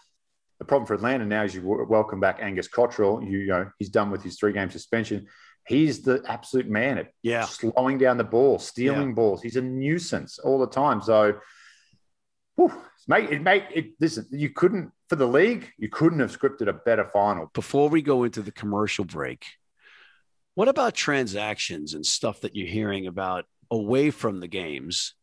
The 0.59 0.65
problem 0.65 0.85
for 0.85 0.93
Atlanta 0.93 1.25
now 1.25 1.43
is 1.43 1.55
you 1.55 1.85
welcome 1.89 2.19
back 2.19 2.39
Angus 2.41 2.67
Cottrell. 2.67 3.23
You, 3.23 3.39
you 3.39 3.47
know 3.47 3.71
he's 3.79 3.89
done 3.89 4.11
with 4.11 4.23
his 4.23 4.37
three 4.37 4.53
game 4.53 4.69
suspension. 4.69 5.27
He's 5.67 6.01
the 6.01 6.23
absolute 6.27 6.67
man 6.67 6.97
at 6.97 7.11
yeah. 7.21 7.45
slowing 7.45 7.97
down 7.97 8.17
the 8.17 8.23
ball, 8.23 8.59
stealing 8.59 9.09
yeah. 9.09 9.15
balls. 9.15 9.41
He's 9.41 9.55
a 9.55 9.61
nuisance 9.61 10.39
all 10.39 10.59
the 10.59 10.67
time. 10.67 11.01
So, 11.01 11.39
whew, 12.69 12.83
mate, 13.07 13.29
it 13.31 13.41
made 13.41 13.65
it. 13.73 13.91
Listen, 13.99 14.25
you 14.31 14.49
couldn't 14.49 14.91
for 15.09 15.15
the 15.15 15.27
league. 15.27 15.71
You 15.77 15.89
couldn't 15.89 16.19
have 16.19 16.37
scripted 16.37 16.67
a 16.67 16.73
better 16.73 17.05
final. 17.05 17.49
Before 17.53 17.89
we 17.89 18.01
go 18.01 18.23
into 18.23 18.41
the 18.41 18.51
commercial 18.51 19.05
break, 19.05 19.45
what 20.55 20.67
about 20.67 20.93
transactions 20.93 21.93
and 21.93 22.05
stuff 22.05 22.41
that 22.41 22.55
you're 22.55 22.67
hearing 22.67 23.07
about 23.07 23.45
away 23.69 24.11
from 24.11 24.39
the 24.39 24.47
games 24.47 25.13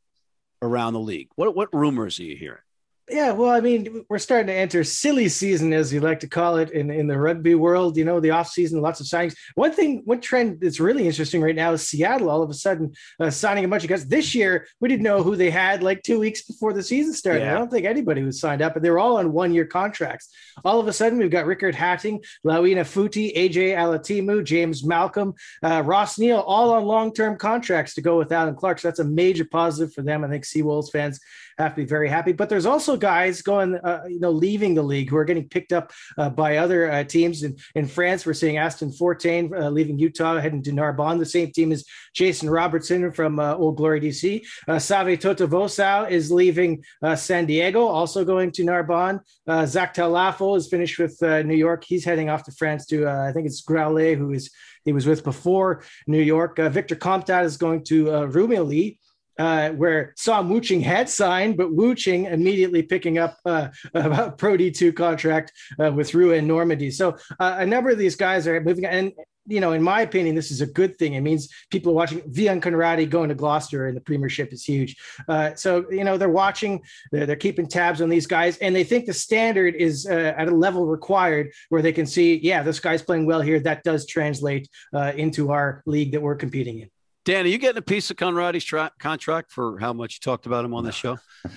around 0.62 0.94
the 0.94 1.00
league? 1.00 1.28
What 1.36 1.54
what 1.54 1.72
rumors 1.72 2.18
are 2.18 2.24
you 2.24 2.36
hearing? 2.36 2.60
Yeah, 3.10 3.32
well, 3.32 3.50
I 3.50 3.60
mean, 3.60 4.04
we're 4.08 4.18
starting 4.18 4.48
to 4.48 4.52
enter 4.52 4.84
silly 4.84 5.28
season, 5.28 5.72
as 5.72 5.92
you 5.92 6.00
like 6.00 6.20
to 6.20 6.28
call 6.28 6.56
it, 6.56 6.70
in, 6.70 6.90
in 6.90 7.06
the 7.06 7.18
rugby 7.18 7.54
world. 7.54 7.96
You 7.96 8.04
know, 8.04 8.20
the 8.20 8.30
off 8.30 8.48
season, 8.48 8.80
lots 8.82 9.00
of 9.00 9.06
signings. 9.06 9.34
One 9.54 9.72
thing, 9.72 10.02
one 10.04 10.20
trend 10.20 10.60
that's 10.60 10.78
really 10.78 11.06
interesting 11.06 11.40
right 11.40 11.54
now 11.54 11.72
is 11.72 11.88
Seattle 11.88 12.28
all 12.28 12.42
of 12.42 12.50
a 12.50 12.54
sudden 12.54 12.92
uh, 13.18 13.30
signing 13.30 13.64
a 13.64 13.68
bunch 13.68 13.84
of 13.84 13.88
guys. 13.88 14.06
This 14.06 14.34
year, 14.34 14.66
we 14.80 14.88
didn't 14.88 15.04
know 15.04 15.22
who 15.22 15.36
they 15.36 15.50
had 15.50 15.82
like 15.82 16.02
two 16.02 16.18
weeks 16.18 16.42
before 16.42 16.72
the 16.72 16.82
season 16.82 17.14
started. 17.14 17.44
Yeah. 17.44 17.54
I 17.54 17.58
don't 17.58 17.70
think 17.70 17.86
anybody 17.86 18.22
was 18.22 18.40
signed 18.40 18.62
up, 18.62 18.74
but 18.74 18.82
they 18.82 18.90
were 18.90 18.98
all 18.98 19.16
on 19.16 19.32
one 19.32 19.54
year 19.54 19.64
contracts. 19.64 20.28
All 20.64 20.78
of 20.78 20.86
a 20.86 20.92
sudden, 20.92 21.18
we've 21.18 21.30
got 21.30 21.46
Riekert 21.46 21.74
Hattingh, 21.74 22.22
Lauina 22.44 22.84
Futi, 22.84 23.34
AJ 23.34 23.76
Alatimu, 23.76 24.44
James 24.44 24.84
Malcolm, 24.84 25.34
uh, 25.62 25.82
Ross 25.84 26.18
Neal, 26.18 26.40
all 26.40 26.72
on 26.72 26.84
long 26.84 27.12
term 27.12 27.38
contracts 27.38 27.94
to 27.94 28.02
go 28.02 28.18
with 28.18 28.32
Alan 28.32 28.54
Clark. 28.54 28.80
So 28.80 28.88
that's 28.88 29.00
a 29.00 29.04
major 29.04 29.44
positive 29.44 29.94
for 29.94 30.02
them. 30.02 30.24
I 30.24 30.28
think 30.28 30.44
Seawolves 30.44 30.90
fans 30.90 31.20
have 31.58 31.74
to 31.74 31.82
be 31.82 31.86
very 31.86 32.08
happy. 32.08 32.32
But 32.32 32.48
there's 32.48 32.66
also 32.66 32.96
guys 32.96 33.42
going, 33.42 33.76
uh, 33.76 34.04
you 34.08 34.20
know, 34.20 34.30
leaving 34.30 34.74
the 34.74 34.82
league 34.82 35.10
who 35.10 35.16
are 35.16 35.24
getting 35.24 35.48
picked 35.48 35.72
up 35.72 35.92
uh, 36.16 36.30
by 36.30 36.58
other 36.58 36.90
uh, 36.90 37.04
teams. 37.04 37.42
In, 37.42 37.56
in 37.74 37.86
France, 37.86 38.24
we're 38.24 38.34
seeing 38.34 38.58
Aston 38.58 38.92
Fortin 38.92 39.52
uh, 39.54 39.70
leaving 39.70 39.98
Utah, 39.98 40.38
heading 40.38 40.62
to 40.62 40.72
Narbonne, 40.72 41.18
the 41.18 41.26
same 41.26 41.50
team 41.50 41.72
as 41.72 41.84
Jason 42.14 42.48
Robertson 42.48 43.10
from 43.12 43.38
uh, 43.38 43.54
Old 43.54 43.76
Glory 43.76 44.00
DC. 44.00 44.44
Uh, 44.66 44.78
Save 44.78 45.18
Tuivasa-Vosao 45.18 46.10
is 46.10 46.30
leaving 46.30 46.82
San 47.16 47.46
Diego, 47.46 47.86
also 47.86 48.24
going 48.24 48.50
to 48.52 48.64
Narbonne. 48.64 49.20
Zach 49.66 49.94
Talafel 49.94 50.56
is 50.56 50.68
finished 50.68 50.98
with 50.98 51.20
New 51.22 51.54
York. 51.54 51.84
He's 51.84 52.04
heading 52.04 52.30
off 52.30 52.44
to 52.44 52.52
France 52.52 52.86
to, 52.86 53.08
I 53.08 53.32
think 53.32 53.46
it's 53.46 53.62
Graulhet, 53.62 54.16
who 54.16 54.32
is 54.32 54.50
he 54.88 54.92
was 54.92 55.06
with 55.06 55.22
before 55.22 55.82
New 56.06 56.20
York. 56.20 56.58
Uh, 56.58 56.70
Victor 56.70 56.96
Comptat 56.96 57.44
is 57.44 57.58
going 57.58 57.84
to 57.84 58.10
uh, 58.10 58.26
Rumilly. 58.26 58.96
Uh, 59.38 59.70
where 59.70 60.14
Sam 60.16 60.48
Wuching 60.48 60.80
had 60.80 61.08
signed, 61.08 61.56
but 61.56 61.72
Wuching 61.72 62.24
immediately 62.24 62.82
picking 62.82 63.18
up 63.18 63.36
uh, 63.44 63.68
a 63.94 64.32
Pro 64.32 64.56
D2 64.56 64.96
contract 64.96 65.52
uh, 65.78 65.92
with 65.92 66.12
Rouen 66.12 66.46
Normandy. 66.46 66.90
So 66.90 67.16
uh, 67.38 67.56
a 67.58 67.66
number 67.66 67.90
of 67.90 67.98
these 67.98 68.16
guys 68.16 68.48
are 68.48 68.60
moving, 68.60 68.84
and 68.84 69.12
you 69.48 69.60
know, 69.60 69.72
in 69.72 69.82
my 69.82 70.02
opinion, 70.02 70.34
this 70.34 70.50
is 70.50 70.60
a 70.60 70.66
good 70.66 70.98
thing. 70.98 71.14
It 71.14 71.22
means 71.22 71.48
people 71.70 71.92
are 71.92 71.94
watching. 71.94 72.20
Vian 72.30 72.60
Conradi 72.60 73.08
going 73.08 73.30
to 73.30 73.34
Gloucester 73.34 73.88
in 73.88 73.94
the 73.94 74.00
Premiership 74.00 74.52
is 74.52 74.64
huge. 74.64 74.96
Uh, 75.26 75.54
so 75.54 75.90
you 75.90 76.04
know 76.04 76.18
they're 76.18 76.28
watching, 76.28 76.82
they're, 77.12 77.24
they're, 77.24 77.36
keeping 77.36 77.66
tabs 77.66 78.02
on 78.02 78.08
these 78.08 78.26
guys, 78.26 78.58
and 78.58 78.76
they 78.76 78.84
think 78.84 79.06
the 79.06 79.14
standard 79.14 79.74
is 79.74 80.06
uh, 80.06 80.34
at 80.36 80.48
a 80.48 80.54
level 80.54 80.86
required 80.86 81.50
where 81.70 81.80
they 81.80 81.92
can 81.92 82.06
see, 82.06 82.38
yeah, 82.42 82.62
this 82.62 82.80
guy's 82.80 83.02
playing 83.02 83.24
well 83.24 83.40
here. 83.40 83.58
That 83.58 83.84
does 83.84 84.04
translate 84.04 84.68
into 84.92 85.50
our 85.50 85.82
league 85.86 86.12
that 86.12 86.20
we're 86.20 86.36
competing 86.36 86.80
in. 86.80 86.90
Dan, 87.28 87.44
are 87.44 87.48
you 87.48 87.58
getting 87.58 87.76
a 87.76 87.82
piece 87.82 88.10
of 88.10 88.16
Conradi's 88.16 88.64
tra- 88.64 88.90
contract 88.98 89.52
for 89.52 89.78
how 89.78 89.92
much 89.92 90.14
you 90.14 90.20
talked 90.20 90.46
about 90.46 90.64
him 90.64 90.72
on 90.72 90.84
the 90.84 90.92
show? 90.92 91.18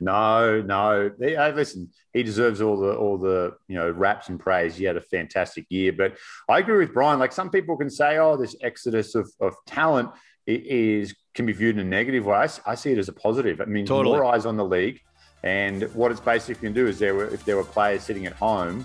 No, 0.00 0.60
no. 0.60 1.12
Hey, 1.20 1.52
listen, 1.52 1.88
he 2.12 2.24
deserves 2.24 2.60
all 2.60 2.76
the 2.76 2.96
all 2.96 3.16
the 3.16 3.54
you 3.68 3.76
know 3.76 3.88
raps 3.92 4.28
and 4.28 4.40
praise. 4.40 4.74
He 4.74 4.84
had 4.84 4.96
a 4.96 5.00
fantastic 5.00 5.66
year, 5.70 5.92
but 5.92 6.16
I 6.48 6.58
agree 6.58 6.78
with 6.78 6.92
Brian. 6.92 7.20
Like 7.20 7.32
some 7.32 7.48
people 7.48 7.76
can 7.76 7.88
say, 7.88 8.18
oh, 8.18 8.36
this 8.36 8.56
exodus 8.60 9.14
of, 9.14 9.30
of 9.40 9.54
talent 9.66 10.10
is 10.48 11.14
can 11.34 11.46
be 11.46 11.52
viewed 11.52 11.78
in 11.78 11.86
a 11.86 11.88
negative 11.88 12.26
way. 12.26 12.36
I, 12.36 12.48
I 12.66 12.74
see 12.74 12.90
it 12.90 12.98
as 12.98 13.08
a 13.08 13.12
positive. 13.12 13.60
It 13.60 13.68
means 13.68 13.88
totally. 13.88 14.16
more 14.16 14.24
eyes 14.24 14.46
on 14.46 14.56
the 14.56 14.64
league, 14.64 15.00
and 15.44 15.84
what 15.94 16.10
it's 16.10 16.20
basically 16.20 16.60
going 16.60 16.74
to 16.74 16.80
do 16.82 16.88
is 16.88 16.98
there 16.98 17.14
were 17.14 17.28
if 17.28 17.44
there 17.44 17.56
were 17.56 17.64
players 17.64 18.02
sitting 18.02 18.26
at 18.26 18.32
home 18.32 18.84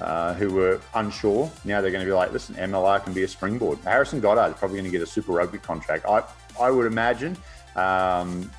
uh, 0.00 0.34
who 0.34 0.52
were 0.52 0.80
unsure, 0.94 1.50
now 1.64 1.80
they're 1.80 1.90
going 1.90 2.04
to 2.04 2.10
be 2.10 2.14
like, 2.14 2.32
listen, 2.32 2.54
MLR 2.54 3.02
can 3.02 3.12
be 3.12 3.22
a 3.22 3.28
springboard. 3.28 3.78
Harrison 3.84 4.20
Goddard 4.20 4.52
is 4.52 4.58
probably 4.58 4.76
going 4.76 4.90
to 4.90 4.96
get 4.96 5.02
a 5.02 5.06
Super 5.06 5.32
Rugby 5.32 5.58
contract. 5.58 6.04
I 6.06 6.22
I 6.60 6.70
would 6.70 6.86
imagine. 6.86 7.36
Um, 7.74 8.50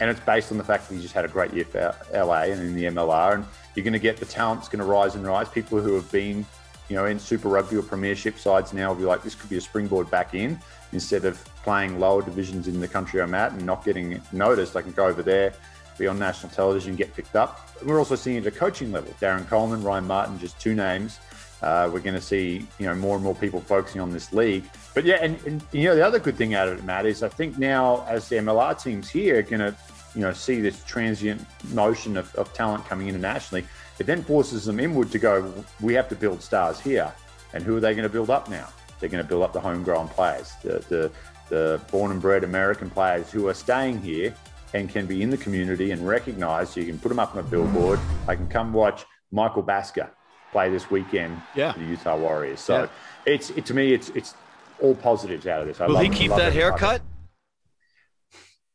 and 0.00 0.10
it's 0.10 0.20
based 0.20 0.52
on 0.52 0.58
the 0.58 0.64
fact 0.64 0.88
that 0.88 0.94
he 0.94 1.00
just 1.00 1.14
had 1.14 1.24
a 1.24 1.28
great 1.28 1.52
year 1.52 1.64
for 1.64 1.94
LA 2.12 2.42
and 2.42 2.60
in 2.60 2.74
the 2.74 2.84
MLR. 2.84 3.34
And 3.34 3.44
you're 3.74 3.84
going 3.84 3.92
to 3.92 3.98
get 3.98 4.18
the 4.18 4.26
talent's 4.26 4.68
going 4.68 4.78
to 4.80 4.84
rise 4.84 5.14
and 5.14 5.26
rise. 5.26 5.48
People 5.48 5.80
who 5.80 5.94
have 5.94 6.10
been, 6.12 6.46
you 6.88 6.96
know, 6.96 7.06
in 7.06 7.18
Super 7.18 7.48
Rugby 7.48 7.76
or 7.76 7.82
Premiership 7.82 8.38
sides 8.38 8.72
now 8.72 8.88
will 8.88 9.00
be 9.00 9.04
like, 9.04 9.22
this 9.22 9.34
could 9.34 9.50
be 9.50 9.56
a 9.56 9.60
springboard 9.60 10.10
back 10.10 10.34
in 10.34 10.58
instead 10.92 11.24
of 11.24 11.44
playing 11.62 11.98
lower 11.98 12.22
divisions 12.22 12.68
in 12.68 12.80
the 12.80 12.88
country 12.88 13.20
I'm 13.20 13.34
at 13.34 13.52
and 13.52 13.66
not 13.66 13.84
getting 13.84 14.20
noticed. 14.32 14.76
I 14.76 14.82
can 14.82 14.92
go 14.92 15.06
over 15.06 15.22
there, 15.22 15.52
be 15.98 16.06
on 16.06 16.18
national 16.18 16.52
television, 16.52 16.96
get 16.96 17.14
picked 17.14 17.36
up. 17.36 17.68
We're 17.84 17.98
also 17.98 18.14
seeing 18.14 18.36
it 18.36 18.46
at 18.46 18.54
a 18.54 18.56
coaching 18.56 18.92
level. 18.92 19.12
Darren 19.20 19.46
Coleman, 19.48 19.82
Ryan 19.82 20.06
Martin, 20.06 20.38
just 20.38 20.60
two 20.60 20.74
names. 20.74 21.18
Uh, 21.60 21.90
we're 21.92 22.00
going 22.00 22.14
to 22.14 22.20
see, 22.20 22.66
you 22.78 22.86
know, 22.86 22.94
more 22.94 23.16
and 23.16 23.24
more 23.24 23.34
people 23.34 23.60
focusing 23.60 24.00
on 24.00 24.12
this 24.12 24.32
league. 24.32 24.64
But 24.94 25.04
yeah, 25.04 25.16
and, 25.16 25.38
and 25.44 25.62
you 25.72 25.84
know, 25.84 25.96
the 25.96 26.06
other 26.06 26.18
good 26.18 26.36
thing 26.36 26.54
out 26.54 26.68
of 26.68 26.78
it, 26.78 26.84
Matt, 26.84 27.04
is 27.04 27.22
I 27.22 27.28
think 27.28 27.58
now 27.58 28.06
as 28.08 28.28
the 28.28 28.36
MLR 28.36 28.80
teams 28.80 29.08
here 29.08 29.38
are 29.38 29.42
going 29.42 29.60
to 29.60 29.74
you 30.14 30.20
know 30.20 30.32
see 30.32 30.60
this 30.60 30.82
transient 30.84 31.44
motion 31.70 32.16
of, 32.16 32.34
of 32.36 32.52
talent 32.54 32.84
coming 32.86 33.08
internationally, 33.08 33.64
it 33.98 34.06
then 34.06 34.22
forces 34.22 34.64
them 34.64 34.78
inward 34.78 35.10
to 35.12 35.18
go. 35.18 35.52
We 35.80 35.94
have 35.94 36.08
to 36.10 36.14
build 36.14 36.42
stars 36.42 36.80
here, 36.80 37.12
and 37.52 37.64
who 37.64 37.76
are 37.76 37.80
they 37.80 37.92
going 37.92 38.04
to 38.04 38.12
build 38.12 38.30
up 38.30 38.48
now? 38.48 38.68
They're 39.00 39.08
going 39.08 39.22
to 39.22 39.28
build 39.28 39.42
up 39.42 39.52
the 39.52 39.60
homegrown 39.60 40.08
players, 40.08 40.52
the 40.62 40.84
the, 40.88 41.10
the 41.48 41.80
born 41.90 42.12
and 42.12 42.20
bred 42.20 42.44
American 42.44 42.88
players 42.88 43.30
who 43.30 43.48
are 43.48 43.54
staying 43.54 44.00
here 44.00 44.34
and 44.74 44.88
can 44.88 45.06
be 45.06 45.22
in 45.22 45.30
the 45.30 45.36
community 45.36 45.90
and 45.90 46.06
recognised. 46.06 46.72
So 46.72 46.80
you 46.80 46.86
can 46.86 46.98
put 46.98 47.08
them 47.08 47.18
up 47.18 47.34
on 47.34 47.40
a 47.40 47.42
billboard. 47.42 47.98
I 48.26 48.34
can 48.34 48.48
come 48.48 48.72
watch 48.72 49.04
Michael 49.30 49.62
Baska 49.62 50.10
play 50.52 50.70
this 50.70 50.90
weekend 50.90 51.40
yeah. 51.54 51.72
for 51.72 51.78
the 51.78 51.86
Utah 51.86 52.16
Warriors. 52.16 52.60
So 52.60 52.82
yeah. 52.82 52.88
it's 53.26 53.50
it, 53.50 53.66
to 53.66 53.74
me, 53.74 53.92
it's 53.92 54.08
it's 54.10 54.34
all 54.80 54.94
positives 54.94 55.46
out 55.46 55.60
of 55.60 55.68
this. 55.68 55.80
I 55.80 55.86
Will 55.86 55.98
he 55.98 56.08
keep 56.08 56.30
that 56.30 56.52
haircut? 56.52 57.02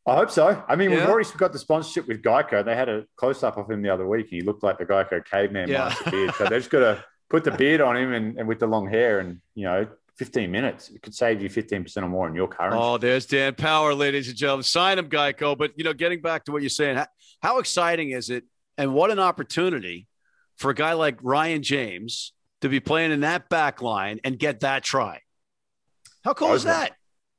I 0.05 0.15
hope 0.15 0.31
so. 0.31 0.61
I 0.67 0.75
mean, 0.75 0.91
yeah. 0.91 0.97
we've 0.97 1.09
already 1.09 1.29
got 1.37 1.53
the 1.53 1.59
sponsorship 1.59 2.07
with 2.07 2.21
Geico. 2.21 2.63
They 2.65 2.75
had 2.75 2.89
a 2.89 3.05
close 3.15 3.41
up 3.41 3.57
of 3.57 3.71
him 3.71 3.81
the 3.81 3.89
other 3.89 4.05
week. 4.05 4.25
And 4.31 4.41
he 4.41 4.41
looked 4.41 4.61
like 4.61 4.77
the 4.77 4.85
Geico 4.85 5.23
caveman 5.25 5.69
yeah. 5.69 5.95
beard. 6.11 6.33
So 6.35 6.43
they 6.43 6.57
just 6.57 6.69
got 6.69 6.79
to 6.79 7.05
put 7.29 7.45
the 7.45 7.51
beard 7.51 7.79
on 7.79 7.95
him 7.95 8.11
and, 8.11 8.37
and 8.37 8.47
with 8.47 8.59
the 8.59 8.67
long 8.67 8.89
hair 8.89 9.19
and, 9.19 9.39
you 9.55 9.63
know, 9.63 9.87
15 10.17 10.51
minutes. 10.51 10.89
It 10.89 11.01
could 11.01 11.15
save 11.15 11.41
you 11.41 11.49
15% 11.49 11.97
or 11.97 12.07
more 12.07 12.27
in 12.27 12.35
your 12.35 12.47
currency. 12.47 12.77
Oh, 12.79 12.97
there's 12.97 13.25
Dan 13.25 13.55
Power, 13.55 13.93
ladies 13.93 14.27
and 14.27 14.37
gentlemen. 14.37 14.63
Sign 14.63 14.99
him, 14.99 15.09
Geico. 15.09 15.57
But, 15.57 15.71
you 15.75 15.83
know, 15.83 15.93
getting 15.93 16.21
back 16.21 16.45
to 16.45 16.51
what 16.51 16.61
you're 16.61 16.69
saying, 16.69 16.97
how, 16.97 17.07
how 17.41 17.59
exciting 17.59 18.11
is 18.11 18.29
it? 18.29 18.43
And 18.77 18.93
what 18.93 19.11
an 19.11 19.19
opportunity 19.19 20.07
for 20.57 20.71
a 20.71 20.75
guy 20.75 20.93
like 20.93 21.17
Ryan 21.21 21.63
James 21.63 22.33
to 22.61 22.69
be 22.69 22.79
playing 22.79 23.11
in 23.11 23.21
that 23.21 23.49
back 23.49 23.81
line 23.81 24.19
and 24.23 24.37
get 24.37 24.61
that 24.61 24.83
try. 24.83 25.21
How 26.23 26.33
cool 26.33 26.53
is 26.53 26.63
that? 26.63 26.93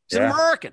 He's 0.09 0.19
yeah. 0.19 0.27
an 0.27 0.33
American. 0.33 0.73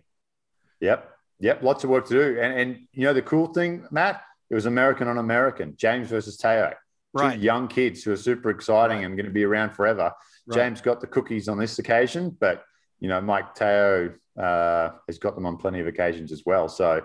Yep. 0.82 1.08
Yep, 1.40 1.64
lots 1.64 1.84
of 1.84 1.90
work 1.90 2.08
to 2.08 2.14
do. 2.14 2.40
And, 2.40 2.60
and 2.60 2.80
you 2.94 3.04
know, 3.04 3.14
the 3.14 3.22
cool 3.22 3.48
thing, 3.48 3.86
Matt, 3.90 4.22
it 4.50 4.56
was 4.56 4.68
American 4.68 5.08
on 5.08 5.18
American, 5.18 5.76
James 5.76 6.08
versus 6.08 6.38
Teo. 6.38 6.74
Right. 7.14 7.36
Two 7.36 7.42
young 7.42 7.68
kids 7.68 8.04
who 8.04 8.12
are 8.12 8.18
super 8.18 8.52
exciting 8.52 8.98
right. 8.98 9.06
and 9.06 9.16
going 9.16 9.26
to 9.26 9.32
be 9.32 9.44
around 9.44 9.72
forever. 9.72 10.12
Right. 10.48 10.56
James 10.56 10.82
got 10.82 11.02
the 11.02 11.08
cookies 11.08 11.48
on 11.48 11.58
this 11.58 11.80
occasion, 11.80 12.36
but, 12.40 12.64
you 13.00 13.08
know, 13.08 13.22
Mike 13.22 13.56
Teo 13.56 14.14
uh, 14.38 14.90
has 15.08 15.18
got 15.20 15.36
them 15.36 15.46
on 15.46 15.58
plenty 15.58 15.80
of 15.80 15.88
occasions 15.88 16.32
as 16.32 16.44
well. 16.46 16.68
So, 16.68 17.04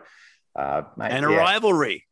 uh, 0.55 0.83
mate, 0.97 1.11
and 1.11 1.27
a 1.27 1.31
yeah, 1.31 1.37
rivalry. 1.37 2.07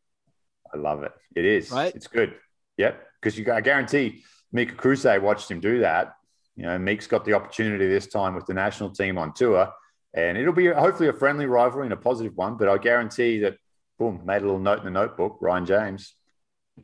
I 0.73 0.77
love 0.77 1.03
it. 1.03 1.13
It 1.35 1.45
is. 1.45 1.71
Right. 1.71 1.95
It's 1.95 2.07
good. 2.07 2.35
Yep. 2.77 3.01
Because 3.21 3.39
you, 3.39 3.53
I 3.53 3.61
guarantee 3.61 4.25
Mika 4.53 4.75
Kruse 4.75 5.05
watched 5.21 5.51
him 5.51 5.61
do 5.61 5.81
that. 5.81 6.15
You 6.57 6.65
know, 6.65 6.79
Meek's 6.79 7.07
got 7.07 7.25
the 7.25 7.33
opportunity 7.33 7.87
this 7.87 8.07
time 8.07 8.35
with 8.35 8.47
the 8.47 8.55
national 8.55 8.91
team 8.91 9.19
on 9.19 9.33
tour 9.33 9.73
and 10.15 10.39
it'll 10.39 10.53
be 10.53 10.69
hopefully 10.69 11.09
a 11.09 11.13
friendly 11.13 11.47
rivalry 11.47 11.87
and 11.87 11.93
a 11.93 11.97
positive 11.97 12.37
one. 12.37 12.57
But 12.57 12.69
I 12.69 12.79
guarantee 12.79 13.41
that, 13.41 13.57
boom, 13.99 14.23
made 14.25 14.43
a 14.43 14.45
little 14.45 14.61
note 14.61 14.79
in 14.79 14.85
the 14.85 14.91
notebook. 14.91 15.39
Ryan 15.41 15.67
James, 15.67 16.15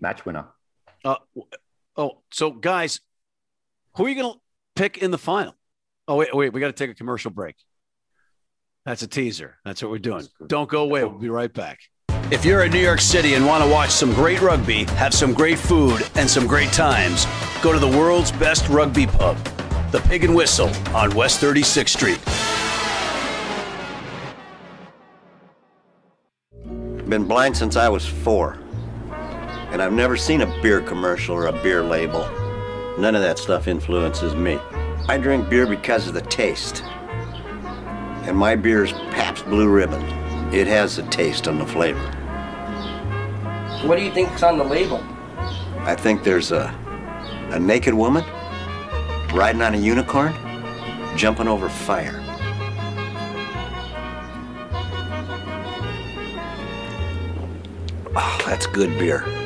match 0.01 0.27
winner. 0.27 0.47
Uh, 1.05 1.17
oh, 1.97 2.23
so 2.33 2.51
guys, 2.51 3.01
who 3.97 4.07
are 4.07 4.09
you 4.09 4.15
going 4.15 4.35
to 4.35 4.41
pick 4.77 4.99
in 4.99 5.11
the 5.11 5.19
final? 5.19 5.55
Oh 6.07 6.17
wait, 6.17 6.35
wait, 6.35 6.53
we 6.53 6.61
got 6.61 6.69
to 6.69 6.73
take 6.73 6.91
a 6.91 6.95
commercial 6.95 7.31
break. 7.31 7.57
That's 8.85 9.03
a 9.03 9.07
teaser. 9.07 9.57
That's 9.65 9.83
what 9.83 9.91
we're 9.91 9.99
doing. 9.99 10.27
Don't 10.47 10.69
go 10.69 10.83
away. 10.83 11.05
We'll 11.05 11.19
be 11.19 11.29
right 11.29 11.53
back. 11.53 11.81
If 12.31 12.45
you're 12.45 12.65
in 12.65 12.73
New 12.73 12.81
York 12.81 13.01
City 13.01 13.35
and 13.35 13.45
want 13.45 13.63
to 13.65 13.71
watch 13.71 13.91
some 13.91 14.15
great 14.15 14.41
rugby, 14.41 14.85
have 14.85 15.13
some 15.13 15.35
great 15.35 15.59
food, 15.59 16.09
and 16.15 16.31
some 16.31 16.47
great 16.47 16.73
times, 16.73 17.27
go 17.63 17.73
to 17.73 17.79
the 17.79 17.89
world's 17.89 18.33
best 18.33 18.69
rugby 18.69 19.07
pub, 19.07 19.37
the 19.91 20.01
Pig 20.03 20.25
and 20.25 20.35
Whistle 20.35 20.71
on 20.95 21.15
West 21.15 21.41
36th 21.41 21.89
Street. 21.89 22.21
Been 27.09 27.25
blind 27.25 27.57
since 27.57 27.75
I 27.75 27.89
was 27.89 28.07
four. 28.07 28.59
And 29.73 29.83
I've 29.83 29.93
never 29.93 30.17
seen 30.17 30.43
a 30.43 30.63
beer 30.63 30.81
commercial 30.81 31.35
or 31.35 31.47
a 31.47 31.53
beer 31.53 31.83
label. 31.83 32.29
None 33.01 33.15
of 33.15 33.23
that 33.23 33.39
stuff 33.39 33.67
influences 33.67 34.35
me. 34.35 34.59
I 35.09 35.17
drink 35.17 35.49
beer 35.49 35.67
because 35.67 36.07
of 36.07 36.13
the 36.13 36.21
taste. 36.21 36.83
And 36.85 38.37
my 38.37 38.55
beer 38.55 38.85
is 38.85 38.93
Pabst 38.93 39.47
Blue 39.47 39.71
Ribbon. 39.71 40.03
It 40.53 40.67
has 40.67 40.97
the 40.97 41.03
taste 41.05 41.47
and 41.47 41.59
the 41.59 41.65
flavor. 41.65 41.99
What 43.87 43.97
do 43.97 44.05
you 44.05 44.13
think's 44.13 44.43
on 44.43 44.59
the 44.59 44.65
label? 44.65 45.03
I 45.79 45.97
think 45.99 46.23
there's 46.25 46.53
a, 46.53 46.75
a 47.53 47.59
naked 47.59 47.95
woman 47.95 48.23
riding 49.33 49.63
on 49.63 49.75
a 49.75 49.79
unicorn, 49.79 50.35
jumping 51.17 51.49
over 51.49 51.71
fire. 51.71 52.23
Oh, 58.15 58.43
that's 58.45 58.67
good 58.67 58.99
beer. 58.99 59.40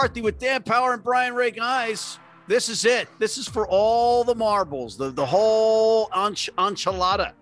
McCarthy 0.00 0.22
with 0.22 0.38
Dan 0.38 0.62
Power 0.62 0.94
and 0.94 1.04
Brian 1.04 1.34
Ray. 1.34 1.50
Guys, 1.50 2.18
this 2.46 2.70
is 2.70 2.86
it. 2.86 3.06
This 3.18 3.36
is 3.36 3.46
for 3.46 3.68
all 3.68 4.24
the 4.24 4.34
marbles, 4.34 4.96
the, 4.96 5.10
the 5.10 5.26
whole 5.26 6.08
ench- 6.08 6.48
enchilada 6.56 7.32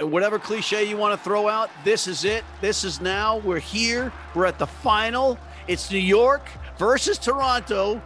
whatever 0.00 0.38
cliche 0.38 0.88
you 0.88 0.96
want 0.96 1.16
to 1.16 1.22
throw 1.22 1.46
out, 1.46 1.68
this 1.84 2.08
is 2.08 2.24
it. 2.24 2.42
This 2.62 2.84
is 2.84 3.02
now. 3.02 3.36
We're 3.40 3.58
here. 3.58 4.10
We're 4.34 4.46
at 4.46 4.58
the 4.58 4.66
final. 4.66 5.38
It's 5.68 5.90
New 5.90 5.98
York 5.98 6.40
versus 6.78 7.18
Toronto, 7.18 8.00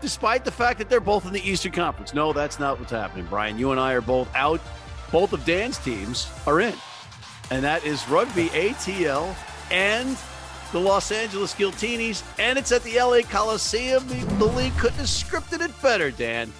despite 0.00 0.44
the 0.44 0.50
fact 0.50 0.80
that 0.80 0.90
they're 0.90 0.98
both 0.98 1.26
in 1.26 1.32
the 1.32 1.48
Eastern 1.48 1.70
Conference. 1.70 2.12
No, 2.12 2.32
that's 2.32 2.58
not 2.58 2.80
what's 2.80 2.90
happening, 2.90 3.26
Brian. 3.30 3.56
You 3.60 3.70
and 3.70 3.78
I 3.78 3.92
are 3.92 4.00
both 4.00 4.28
out. 4.34 4.60
Both 5.12 5.32
of 5.32 5.44
Dan's 5.44 5.78
teams 5.78 6.28
are 6.48 6.60
in, 6.60 6.74
and 7.52 7.62
that 7.62 7.84
is 7.84 8.08
rugby 8.08 8.48
ATL 8.48 9.32
and 9.70 10.18
the 10.72 10.78
Los 10.78 11.10
Angeles 11.10 11.54
Giltinis, 11.54 12.22
and 12.38 12.58
it's 12.58 12.72
at 12.72 12.82
the 12.82 12.98
LA 12.98 13.22
Coliseum. 13.22 14.06
The, 14.08 14.24
the 14.36 14.46
league 14.46 14.76
couldn't 14.76 14.98
have 14.98 15.06
scripted 15.06 15.60
it 15.60 15.70
better, 15.82 16.10
Dan. 16.10 16.52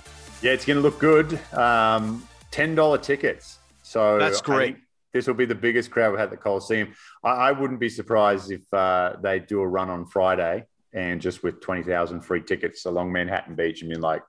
Yeah, 0.43 0.53
it's 0.53 0.65
going 0.65 0.77
to 0.77 0.83
look 0.83 0.99
good. 0.99 1.35
Um, 1.53 2.27
$10 2.53 3.03
tickets. 3.03 3.59
So 3.83 4.19
That's 4.19 4.41
great. 4.41 4.77
This 5.13 5.27
will 5.27 5.35
be 5.35 5.45
the 5.45 5.55
biggest 5.55 5.91
crowd 5.91 6.11
we've 6.11 6.21
had 6.21 6.27
at 6.27 6.31
the 6.31 6.37
Coliseum. 6.37 6.95
I, 7.25 7.31
I 7.31 7.53
wouldn't 7.53 7.81
be 7.81 7.89
surprised 7.89 8.51
if 8.51 8.63
uh, 8.73 9.15
they 9.23 9.41
do 9.41 9.61
a 9.61 9.67
run 9.67 9.91
on 9.91 10.07
Friday 10.07 10.65
and 10.93 11.21
just 11.21 11.43
with 11.43 11.61
20,000 11.61 12.21
free 12.21 12.43
tickets 12.43 12.87
along 12.87 13.13
Manhattan 13.13 13.55
Beach 13.55 13.83
and 13.83 13.91
be 13.91 13.97
like, 13.97 14.23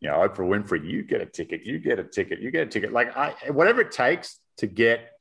you 0.00 0.08
know, 0.08 0.16
Oprah 0.16 0.38
Winfrey, 0.38 0.84
you 0.84 1.02
get 1.02 1.20
a 1.20 1.26
ticket, 1.26 1.64
you 1.64 1.78
get 1.78 1.98
a 1.98 2.04
ticket, 2.04 2.40
you 2.40 2.50
get 2.50 2.66
a 2.66 2.70
ticket. 2.70 2.92
Like, 2.92 3.16
I, 3.16 3.34
whatever 3.50 3.80
it 3.80 3.92
takes 3.92 4.40
to 4.58 4.66
get 4.66 5.12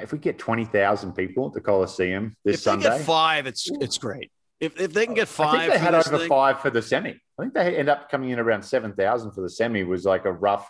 if 0.00 0.12
we 0.12 0.18
get 0.18 0.38
20,000 0.38 1.12
people 1.12 1.46
at 1.46 1.52
the 1.52 1.60
Coliseum 1.60 2.36
this 2.44 2.56
if 2.56 2.60
Sunday. 2.62 2.96
If 2.96 3.04
five, 3.04 3.46
it's 3.46 3.70
it's 3.80 3.98
great. 3.98 4.30
If, 4.60 4.80
if 4.80 4.92
they 4.92 5.04
can 5.04 5.14
get 5.14 5.28
five, 5.28 5.54
I 5.54 5.58
think 5.58 5.72
they 5.72 5.78
had 5.78 5.94
over 5.94 6.18
thing, 6.18 6.28
five 6.28 6.60
for 6.60 6.70
the 6.70 6.82
semi. 6.82 7.10
I 7.10 7.42
think 7.42 7.54
they 7.54 7.76
end 7.76 7.88
up 7.88 8.10
coming 8.10 8.30
in 8.30 8.38
around 8.38 8.62
7,000 8.62 9.32
for 9.32 9.40
the 9.40 9.50
semi 9.50 9.82
was 9.84 10.04
like 10.04 10.24
a 10.24 10.32
rough 10.32 10.68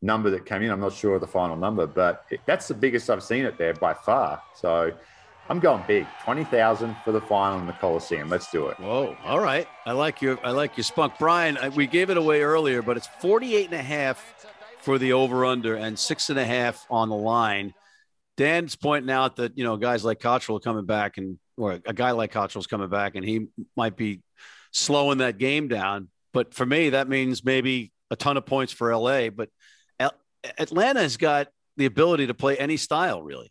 number 0.00 0.30
that 0.30 0.46
came 0.46 0.62
in. 0.62 0.70
I'm 0.70 0.80
not 0.80 0.92
sure 0.92 1.16
of 1.16 1.20
the 1.20 1.26
final 1.26 1.56
number, 1.56 1.86
but 1.86 2.24
it, 2.30 2.40
that's 2.46 2.68
the 2.68 2.74
biggest 2.74 3.10
I've 3.10 3.22
seen 3.22 3.44
it 3.44 3.58
there 3.58 3.74
by 3.74 3.94
far. 3.94 4.40
So 4.54 4.92
I'm 5.48 5.60
going 5.60 5.82
big. 5.86 6.06
20,000 6.24 6.96
for 7.04 7.12
the 7.12 7.20
final 7.20 7.58
in 7.58 7.66
the 7.66 7.72
Coliseum. 7.74 8.28
Let's 8.28 8.50
do 8.50 8.68
it. 8.68 8.78
Whoa. 8.78 9.16
All 9.24 9.40
right. 9.40 9.66
I 9.84 9.92
like 9.92 10.22
your, 10.22 10.38
I 10.44 10.50
like 10.50 10.76
your 10.76 10.84
spunk. 10.84 11.14
Brian, 11.18 11.58
we 11.74 11.86
gave 11.86 12.10
it 12.10 12.16
away 12.16 12.42
earlier, 12.42 12.82
but 12.82 12.96
it's 12.96 13.08
48 13.20 13.66
and 13.66 13.74
a 13.74 13.82
half 13.82 14.46
for 14.80 14.98
the 14.98 15.12
over 15.12 15.44
under 15.44 15.74
and 15.74 15.98
six 15.98 16.30
and 16.30 16.38
a 16.38 16.44
half 16.44 16.86
on 16.90 17.08
the 17.08 17.16
line. 17.16 17.74
Dan's 18.36 18.76
pointing 18.76 19.10
out 19.10 19.36
that 19.36 19.56
you 19.56 19.64
know 19.64 19.76
guys 19.76 20.04
like 20.04 20.20
Cottrell 20.20 20.60
coming 20.60 20.86
back 20.86 21.16
and 21.16 21.38
or 21.56 21.80
a 21.86 21.94
guy 21.94 22.10
like 22.10 22.32
Cottrell's 22.32 22.66
coming 22.66 22.88
back 22.88 23.14
and 23.14 23.24
he 23.24 23.46
might 23.76 23.96
be 23.96 24.20
slowing 24.72 25.18
that 25.18 25.38
game 25.38 25.68
down. 25.68 26.08
But 26.32 26.52
for 26.52 26.66
me, 26.66 26.90
that 26.90 27.08
means 27.08 27.44
maybe 27.44 27.92
a 28.10 28.16
ton 28.16 28.36
of 28.36 28.44
points 28.44 28.72
for 28.72 28.94
LA. 28.94 29.30
But 29.30 29.48
Atlanta 30.58 31.00
has 31.00 31.16
got 31.16 31.48
the 31.76 31.86
ability 31.86 32.26
to 32.28 32.34
play 32.34 32.56
any 32.56 32.76
style, 32.76 33.22
really. 33.22 33.50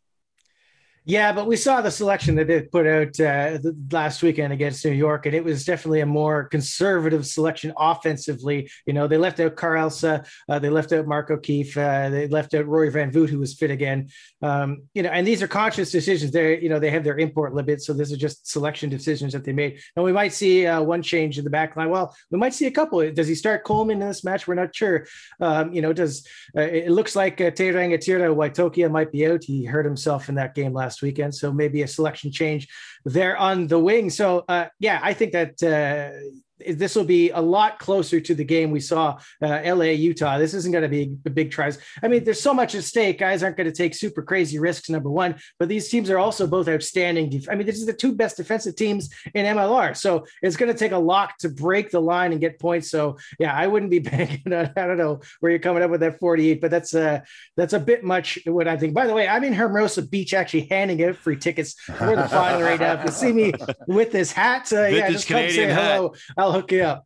Yeah, 1.07 1.33
but 1.33 1.45
we 1.45 1.55
saw 1.55 1.81
the 1.81 1.91
selection 1.91 2.33
that 2.35 2.47
they 2.47 2.63
put 2.63 2.87
out 2.87 3.19
uh, 3.19 3.59
last 3.91 4.23
weekend 4.23 4.51
against 4.51 4.83
New 4.83 4.91
York, 4.91 5.27
and 5.27 5.35
it 5.35 5.43
was 5.43 5.63
definitely 5.63 5.99
a 5.99 6.05
more 6.07 6.45
conservative 6.45 7.27
selection 7.27 7.71
offensively. 7.77 8.71
You 8.87 8.93
know, 8.93 9.07
they 9.07 9.17
left 9.17 9.39
out 9.39 9.55
Carl 9.55 9.83
Elsa, 9.83 10.25
uh, 10.49 10.57
they 10.57 10.69
left 10.69 10.91
out 10.93 11.05
Mark 11.05 11.29
O'Keefe, 11.29 11.77
uh, 11.77 12.09
they 12.09 12.27
left 12.27 12.55
out 12.55 12.65
Rory 12.65 12.89
van 12.89 13.11
Vugt, 13.11 13.29
who 13.29 13.37
was 13.37 13.53
fit 13.53 13.69
again. 13.69 14.09
Um, 14.41 14.87
you 14.95 15.03
know, 15.03 15.09
and 15.09 15.27
these 15.27 15.43
are 15.43 15.47
conscious 15.47 15.91
decisions. 15.91 16.31
They, 16.31 16.59
you 16.59 16.69
know, 16.69 16.79
they 16.79 16.89
have 16.89 17.03
their 17.03 17.19
import 17.19 17.53
limit, 17.53 17.83
so 17.83 17.93
this 17.93 18.11
is 18.11 18.17
just 18.17 18.49
selection 18.49 18.89
decisions 18.89 19.33
that 19.33 19.43
they 19.43 19.53
made. 19.53 19.79
And 19.95 20.03
we 20.03 20.11
might 20.11 20.33
see 20.33 20.65
uh, 20.65 20.81
one 20.81 21.03
change 21.03 21.37
in 21.37 21.43
the 21.43 21.51
back 21.51 21.75
line. 21.75 21.91
Well, 21.91 22.15
we 22.31 22.39
might 22.39 22.55
see 22.55 22.65
a 22.65 22.71
couple. 22.71 23.11
Does 23.11 23.27
he 23.27 23.35
start 23.35 23.63
Coleman 23.63 24.01
in 24.01 24.07
this 24.07 24.23
match? 24.23 24.47
We're 24.47 24.55
not 24.55 24.75
sure. 24.75 25.05
Um, 25.39 25.71
you 25.71 25.83
know, 25.83 25.93
does 25.93 26.27
uh, 26.57 26.61
it 26.61 26.89
looks 26.89 27.15
like 27.15 27.39
uh, 27.41 27.51
Teiranga 27.51 28.01
Tira 28.01 28.33
Waitokia 28.33 28.89
might 28.89 29.11
be 29.11 29.27
out. 29.27 29.43
He 29.43 29.65
hurt 29.65 29.85
himself 29.85 30.29
in 30.29 30.35
that 30.35 30.55
game 30.55 30.73
last 30.73 30.94
last 30.95 31.01
weekend. 31.01 31.33
So 31.35 31.51
maybe 31.51 31.83
a 31.83 31.87
selection 31.87 32.31
change 32.31 32.67
there 33.05 33.37
on 33.37 33.67
the 33.67 33.79
wing. 33.79 34.09
So 34.09 34.45
uh, 34.47 34.67
yeah, 34.79 34.99
I 35.03 35.13
think 35.13 35.31
that 35.33 35.61
uh, 35.63 36.54
this 36.59 36.95
will 36.95 37.05
be 37.05 37.31
a 37.31 37.41
lot 37.41 37.79
closer 37.79 38.19
to 38.21 38.33
the 38.33 38.43
game 38.43 38.71
we 38.71 38.79
saw 38.79 39.19
uh, 39.41 39.61
LA 39.65 39.85
Utah. 39.85 40.37
This 40.37 40.53
isn't 40.53 40.71
going 40.71 40.83
to 40.83 40.89
be 40.89 41.15
a 41.25 41.29
big 41.29 41.51
tries. 41.51 41.77
I 42.01 42.07
mean, 42.07 42.23
there's 42.23 42.41
so 42.41 42.53
much 42.53 42.75
at 42.75 42.83
stake. 42.83 43.19
Guys 43.19 43.43
aren't 43.43 43.57
going 43.57 43.69
to 43.69 43.75
take 43.75 43.93
super 43.93 44.21
crazy 44.21 44.57
risks. 44.57 44.89
Number 44.89 45.09
one, 45.09 45.35
but 45.59 45.67
these 45.67 45.89
teams 45.89 46.09
are 46.09 46.17
also 46.17 46.47
both 46.47 46.67
outstanding. 46.69 47.29
Def- 47.29 47.49
I 47.49 47.55
mean, 47.55 47.65
this 47.65 47.77
is 47.77 47.85
the 47.85 47.93
two 47.93 48.15
best 48.15 48.37
defensive 48.37 48.75
teams 48.75 49.09
in 49.33 49.45
MLR, 49.45 49.95
so 49.97 50.25
it's 50.41 50.55
going 50.55 50.71
to 50.71 50.77
take 50.77 50.91
a 50.91 50.97
lot 50.97 51.33
to 51.39 51.49
break 51.49 51.91
the 51.91 52.01
line 52.01 52.31
and 52.31 52.39
get 52.39 52.59
points. 52.59 52.89
So 52.89 53.17
yeah, 53.39 53.53
I 53.53 53.67
wouldn't 53.67 53.91
be 53.91 53.99
banking 54.15 54.53
on. 54.53 54.71
I 54.75 54.87
don't 54.87 54.97
know 54.97 55.21
where 55.39 55.51
you're 55.51 55.59
coming 55.59 55.83
up 55.83 55.91
with 55.91 56.01
that 56.01 56.19
48, 56.19 56.61
but 56.61 56.71
that's 56.71 56.93
uh 56.93 57.21
that's 57.57 57.73
a 57.73 57.79
bit 57.79 58.03
much. 58.03 58.39
What 58.45 58.67
I 58.67 58.77
think. 58.77 58.93
By 58.93 59.07
the 59.07 59.13
way, 59.13 59.27
I'm 59.27 59.43
in 59.43 59.53
Hermosa 59.53 60.03
Beach 60.03 60.33
actually 60.33 60.67
handing 60.69 61.03
out 61.03 61.15
free 61.15 61.37
tickets 61.37 61.73
for 61.81 62.15
the 62.15 62.27
final 62.29 62.61
right 62.61 62.79
now. 62.79 62.93
If 62.93 63.05
you 63.05 63.11
see 63.11 63.33
me 63.33 63.53
with 63.87 64.11
this 64.11 64.31
hat, 64.31 64.71
uh, 64.71 64.85
yeah, 64.85 65.09
just 65.09 65.27
come 65.27 65.49
say 65.49 65.73
hello. 65.73 66.13
I'll 66.37 66.44
hook 66.51 66.71
you 66.71 66.81
up. 66.81 67.05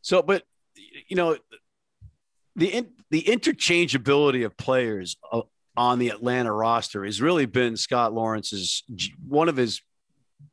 So, 0.00 0.22
but 0.22 0.42
you 1.08 1.16
know, 1.16 1.36
the 2.56 2.68
in, 2.68 2.88
the 3.10 3.22
interchangeability 3.22 4.44
of 4.44 4.56
players 4.56 5.16
uh, 5.30 5.42
on 5.76 5.98
the 5.98 6.08
Atlanta 6.08 6.52
roster 6.52 7.04
has 7.04 7.20
really 7.20 7.46
been 7.46 7.76
Scott 7.76 8.12
Lawrence's 8.12 8.82
one 9.26 9.48
of 9.48 9.56
his 9.56 9.80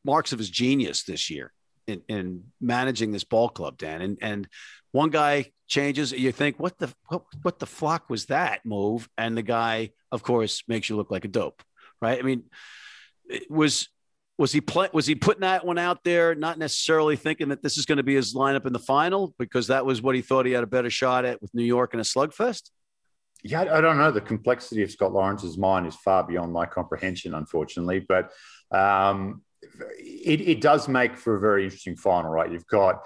marks 0.06 0.32
of 0.32 0.40
his 0.40 0.50
genius 0.50 1.04
this 1.04 1.30
year 1.30 1.52
in, 1.88 2.02
in 2.08 2.44
managing 2.62 3.12
this 3.12 3.24
ball 3.24 3.50
club, 3.50 3.78
Dan. 3.78 4.02
And 4.02 4.18
and 4.22 4.48
one 4.92 5.10
guy 5.10 5.52
changes, 5.68 6.12
you 6.12 6.32
think, 6.32 6.60
what 6.60 6.78
the 6.78 6.94
what, 7.08 7.24
what 7.42 7.60
the 7.60 7.66
flock 7.66 8.10
was 8.10 8.26
that 8.26 8.66
move? 8.66 9.10
And 9.18 9.38
the 9.38 9.42
guy, 9.44 9.92
of 10.12 10.24
course, 10.24 10.64
makes 10.68 10.90
you 10.90 10.96
look 10.96 11.12
like 11.12 11.26
a 11.26 11.30
dope, 11.30 11.62
right? 12.02 12.20
I 12.20 12.22
mean, 12.22 12.44
it 13.30 13.50
was 13.50 13.90
was 14.40 14.54
he 14.54 14.62
play, 14.62 14.88
was 14.94 15.06
he 15.06 15.16
putting 15.16 15.42
that 15.42 15.66
one 15.66 15.78
out 15.78 16.06
there, 16.06 16.34
not 16.34 16.58
necessarily 16.58 17.18
thinking 17.18 17.50
that 17.50 17.62
this 17.62 17.78
is 17.78 17.86
going 17.86 17.98
to 17.98 18.04
be 18.04 18.16
his 18.16 18.34
lineup 18.34 18.66
in 18.66 18.72
the 18.72 18.80
final 18.80 19.36
because 19.38 19.68
that 19.68 19.86
was 19.86 20.02
what 20.02 20.16
he 20.16 20.22
thought 20.22 20.46
he 20.46 20.54
had 20.54 20.64
a 20.64 20.68
better 20.68 20.90
shot 20.90 21.26
at 21.26 21.42
with 21.42 21.54
New 21.54 21.66
York 21.66 21.94
in 21.94 22.00
a 22.00 22.04
slugfest? 22.04 22.72
Yeah, 23.44 23.62
I 23.62 23.82
don't 23.82 23.98
know. 23.98 24.12
The 24.12 24.22
complexity 24.22 24.82
of 24.82 24.92
Scott 24.92 25.12
Lawrence's 25.12 25.58
mind 25.58 25.88
is 25.88 25.96
far 25.96 26.24
beyond 26.24 26.54
my 26.54 26.66
comprehension, 26.66 27.34
unfortunately. 27.34 28.00
But 28.00 28.32
um, 28.72 29.42
it, 30.00 30.40
it 30.40 30.62
does 30.62 30.88
make 30.88 31.18
for 31.18 31.36
a 31.36 31.40
very 31.42 31.66
interesting 31.66 31.98
final, 31.98 32.32
right? 32.32 32.50
You've 32.50 32.68
got 32.68 33.04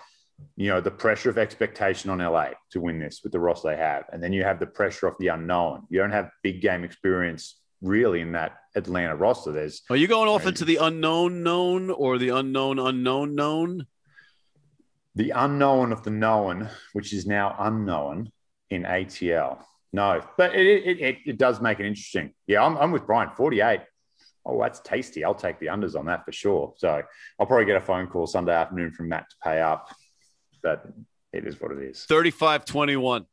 you 0.56 0.70
know 0.70 0.82
the 0.82 0.92
pressure 0.92 1.32
of 1.32 1.40
expectation 1.40 2.12
on 2.12 2.20
LA 2.20 2.50
to 2.72 2.82
win 2.82 3.00
this 3.00 3.22
with 3.24 3.32
the 3.32 3.40
roster 3.40 3.70
they 3.70 3.78
have, 3.78 4.04
and 4.14 4.22
then 4.22 4.34
you 4.34 4.44
have 4.44 4.60
the 4.60 4.68
pressure 4.68 5.08
of 5.08 5.16
the 5.18 5.30
unknown. 5.30 5.88
You 5.90 6.00
don't 6.00 6.12
have 6.12 6.30
big 6.44 6.62
game 6.62 6.84
experience 6.84 7.60
really 7.84 8.22
in 8.22 8.32
that 8.32 8.58
Atlanta 8.76 9.16
roster. 9.16 9.52
There's 9.52 9.84
are 9.90 9.96
you 9.96 10.08
going 10.08 10.30
off 10.30 10.48
into 10.48 10.66
the 10.66 10.78
unknown 10.78 11.44
known 11.44 11.92
or 11.92 12.18
the 12.18 12.30
unknown 12.30 12.80
unknown 12.80 13.36
known? 13.36 13.86
The 15.16 15.30
unknown 15.32 15.92
of 15.92 16.04
the 16.04 16.10
known, 16.10 16.70
which 16.94 17.14
is 17.14 17.28
now 17.28 17.56
unknown 17.60 18.32
in 18.72 18.84
ATL. 18.84 19.60
No, 19.92 20.24
but 20.38 20.56
it, 20.56 20.66
it, 20.66 21.00
it, 21.00 21.18
it 21.28 21.38
does 21.38 21.62
make 21.62 21.80
it 21.80 21.86
interesting. 21.86 22.34
Yeah, 22.48 22.66
I'm, 22.66 22.76
I'm 22.78 22.92
with 22.92 23.06
Brian. 23.06 23.30
48. 23.38 23.82
Oh, 24.46 24.60
that's 24.60 24.80
tasty. 24.80 25.24
I'll 25.24 25.36
take 25.36 25.60
the 25.60 25.68
unders 25.68 25.96
on 25.96 26.08
that 26.08 26.26
for 26.26 26.32
sure. 26.32 26.74
So 26.78 27.04
I'll 27.40 27.46
probably 27.46 27.66
get 27.66 27.76
a 27.76 27.82
phone 27.82 28.08
call 28.08 28.26
Sunday 28.26 28.54
afternoon 28.54 28.92
from 28.92 29.10
Matt 29.10 29.30
to 29.30 29.36
pay 29.44 29.62
up. 29.62 29.96
But 30.64 30.86
it 31.32 31.46
is 31.46 31.62
what 31.62 31.72
it 31.72 31.80
is. 31.80 32.06
35 32.06 32.66
21. 32.66 33.26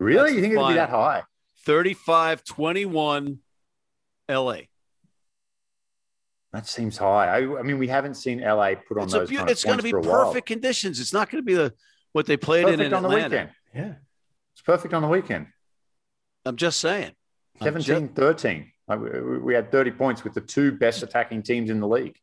Really? 0.00 0.18
That's 0.18 0.32
you 0.34 0.40
think 0.40 0.54
it'll 0.54 0.68
be 0.68 0.74
that 0.74 0.90
high? 0.90 1.22
35 1.64 2.44
21 2.44 3.38
LA. 4.28 4.56
That 6.52 6.66
seems 6.66 6.96
high. 6.96 7.26
I, 7.26 7.58
I, 7.58 7.62
mean, 7.62 7.78
we 7.78 7.88
haven't 7.88 8.14
seen 8.14 8.40
LA 8.40 8.74
put 8.86 8.98
on 8.98 9.04
it's 9.04 9.12
those. 9.12 9.30
A, 9.30 9.34
kind 9.34 9.50
it's 9.50 9.64
going 9.64 9.76
to 9.76 9.82
be 9.82 9.92
perfect 9.92 10.06
while. 10.06 10.40
conditions. 10.40 10.98
It's 10.98 11.12
not 11.12 11.30
going 11.30 11.42
to 11.42 11.46
be 11.46 11.54
the 11.54 11.74
what 12.12 12.26
they 12.26 12.36
played 12.36 12.64
perfect 12.64 12.80
in, 12.80 12.86
in 12.86 12.94
on 12.94 13.04
Atlanta. 13.04 13.28
the 13.28 13.36
weekend. 13.36 13.50
Yeah, 13.74 13.94
it's 14.54 14.62
perfect 14.62 14.94
on 14.94 15.02
the 15.02 15.08
weekend. 15.08 15.48
I'm 16.46 16.56
just 16.56 16.80
saying. 16.80 17.12
17 17.62 18.06
just... 18.06 18.14
13. 18.14 18.72
We 19.42 19.52
had 19.52 19.70
30 19.70 19.90
points 19.90 20.24
with 20.24 20.32
the 20.32 20.40
two 20.40 20.72
best 20.72 21.02
attacking 21.02 21.42
teams 21.42 21.68
in 21.68 21.80
the 21.80 21.88
league. 21.88 22.16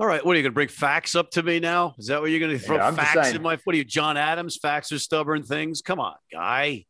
All 0.00 0.06
right, 0.06 0.24
what 0.24 0.34
are 0.34 0.36
you 0.36 0.44
going 0.44 0.52
to 0.52 0.54
bring 0.54 0.68
facts 0.68 1.16
up 1.16 1.30
to 1.32 1.42
me 1.42 1.58
now? 1.58 1.94
Is 1.98 2.06
that 2.06 2.20
what 2.20 2.30
you're 2.30 2.40
going 2.40 2.56
to 2.56 2.58
throw 2.58 2.76
yeah, 2.76 2.92
facts 2.92 3.32
in 3.32 3.42
my? 3.42 3.58
What 3.64 3.74
are 3.74 3.76
you, 3.76 3.84
John 3.84 4.16
Adams? 4.16 4.56
Facts 4.56 4.92
are 4.92 4.98
stubborn 4.98 5.42
things. 5.42 5.82
Come 5.82 5.98
on, 5.98 6.14
guy. 6.32 6.86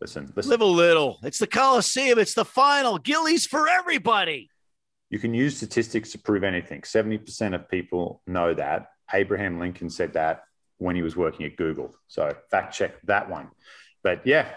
Listen, 0.00 0.32
listen. 0.36 0.50
Live 0.50 0.60
a 0.60 0.64
little. 0.64 1.18
It's 1.22 1.38
the 1.38 1.46
Coliseum. 1.46 2.18
It's 2.18 2.34
the 2.34 2.44
final. 2.44 2.98
Gillies 2.98 3.46
for 3.46 3.68
everybody. 3.68 4.48
You 5.10 5.18
can 5.18 5.34
use 5.34 5.56
statistics 5.56 6.12
to 6.12 6.18
prove 6.18 6.44
anything. 6.44 6.82
70% 6.82 7.54
of 7.54 7.68
people 7.68 8.22
know 8.26 8.54
that. 8.54 8.90
Abraham 9.12 9.58
Lincoln 9.58 9.90
said 9.90 10.12
that 10.12 10.44
when 10.76 10.94
he 10.94 11.02
was 11.02 11.16
working 11.16 11.46
at 11.46 11.56
Google. 11.56 11.94
So 12.06 12.34
fact 12.50 12.74
check 12.74 12.94
that 13.04 13.28
one. 13.28 13.48
But 14.02 14.26
yeah, 14.26 14.48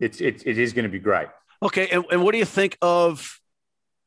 it's, 0.00 0.20
it's 0.20 0.42
it 0.44 0.58
is 0.58 0.72
going 0.72 0.84
to 0.84 0.88
be 0.90 0.98
great. 0.98 1.28
Okay. 1.62 1.88
And, 1.88 2.04
and 2.10 2.22
what 2.22 2.32
do 2.32 2.38
you 2.38 2.44
think 2.44 2.76
of 2.82 3.40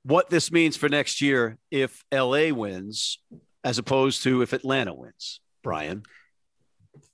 what 0.03 0.29
this 0.29 0.51
means 0.51 0.75
for 0.75 0.89
next 0.89 1.21
year 1.21 1.57
if 1.69 2.03
LA 2.11 2.49
wins 2.49 3.19
as 3.63 3.77
opposed 3.77 4.23
to 4.23 4.41
if 4.41 4.53
Atlanta 4.53 4.93
wins, 4.93 5.39
Brian? 5.63 6.03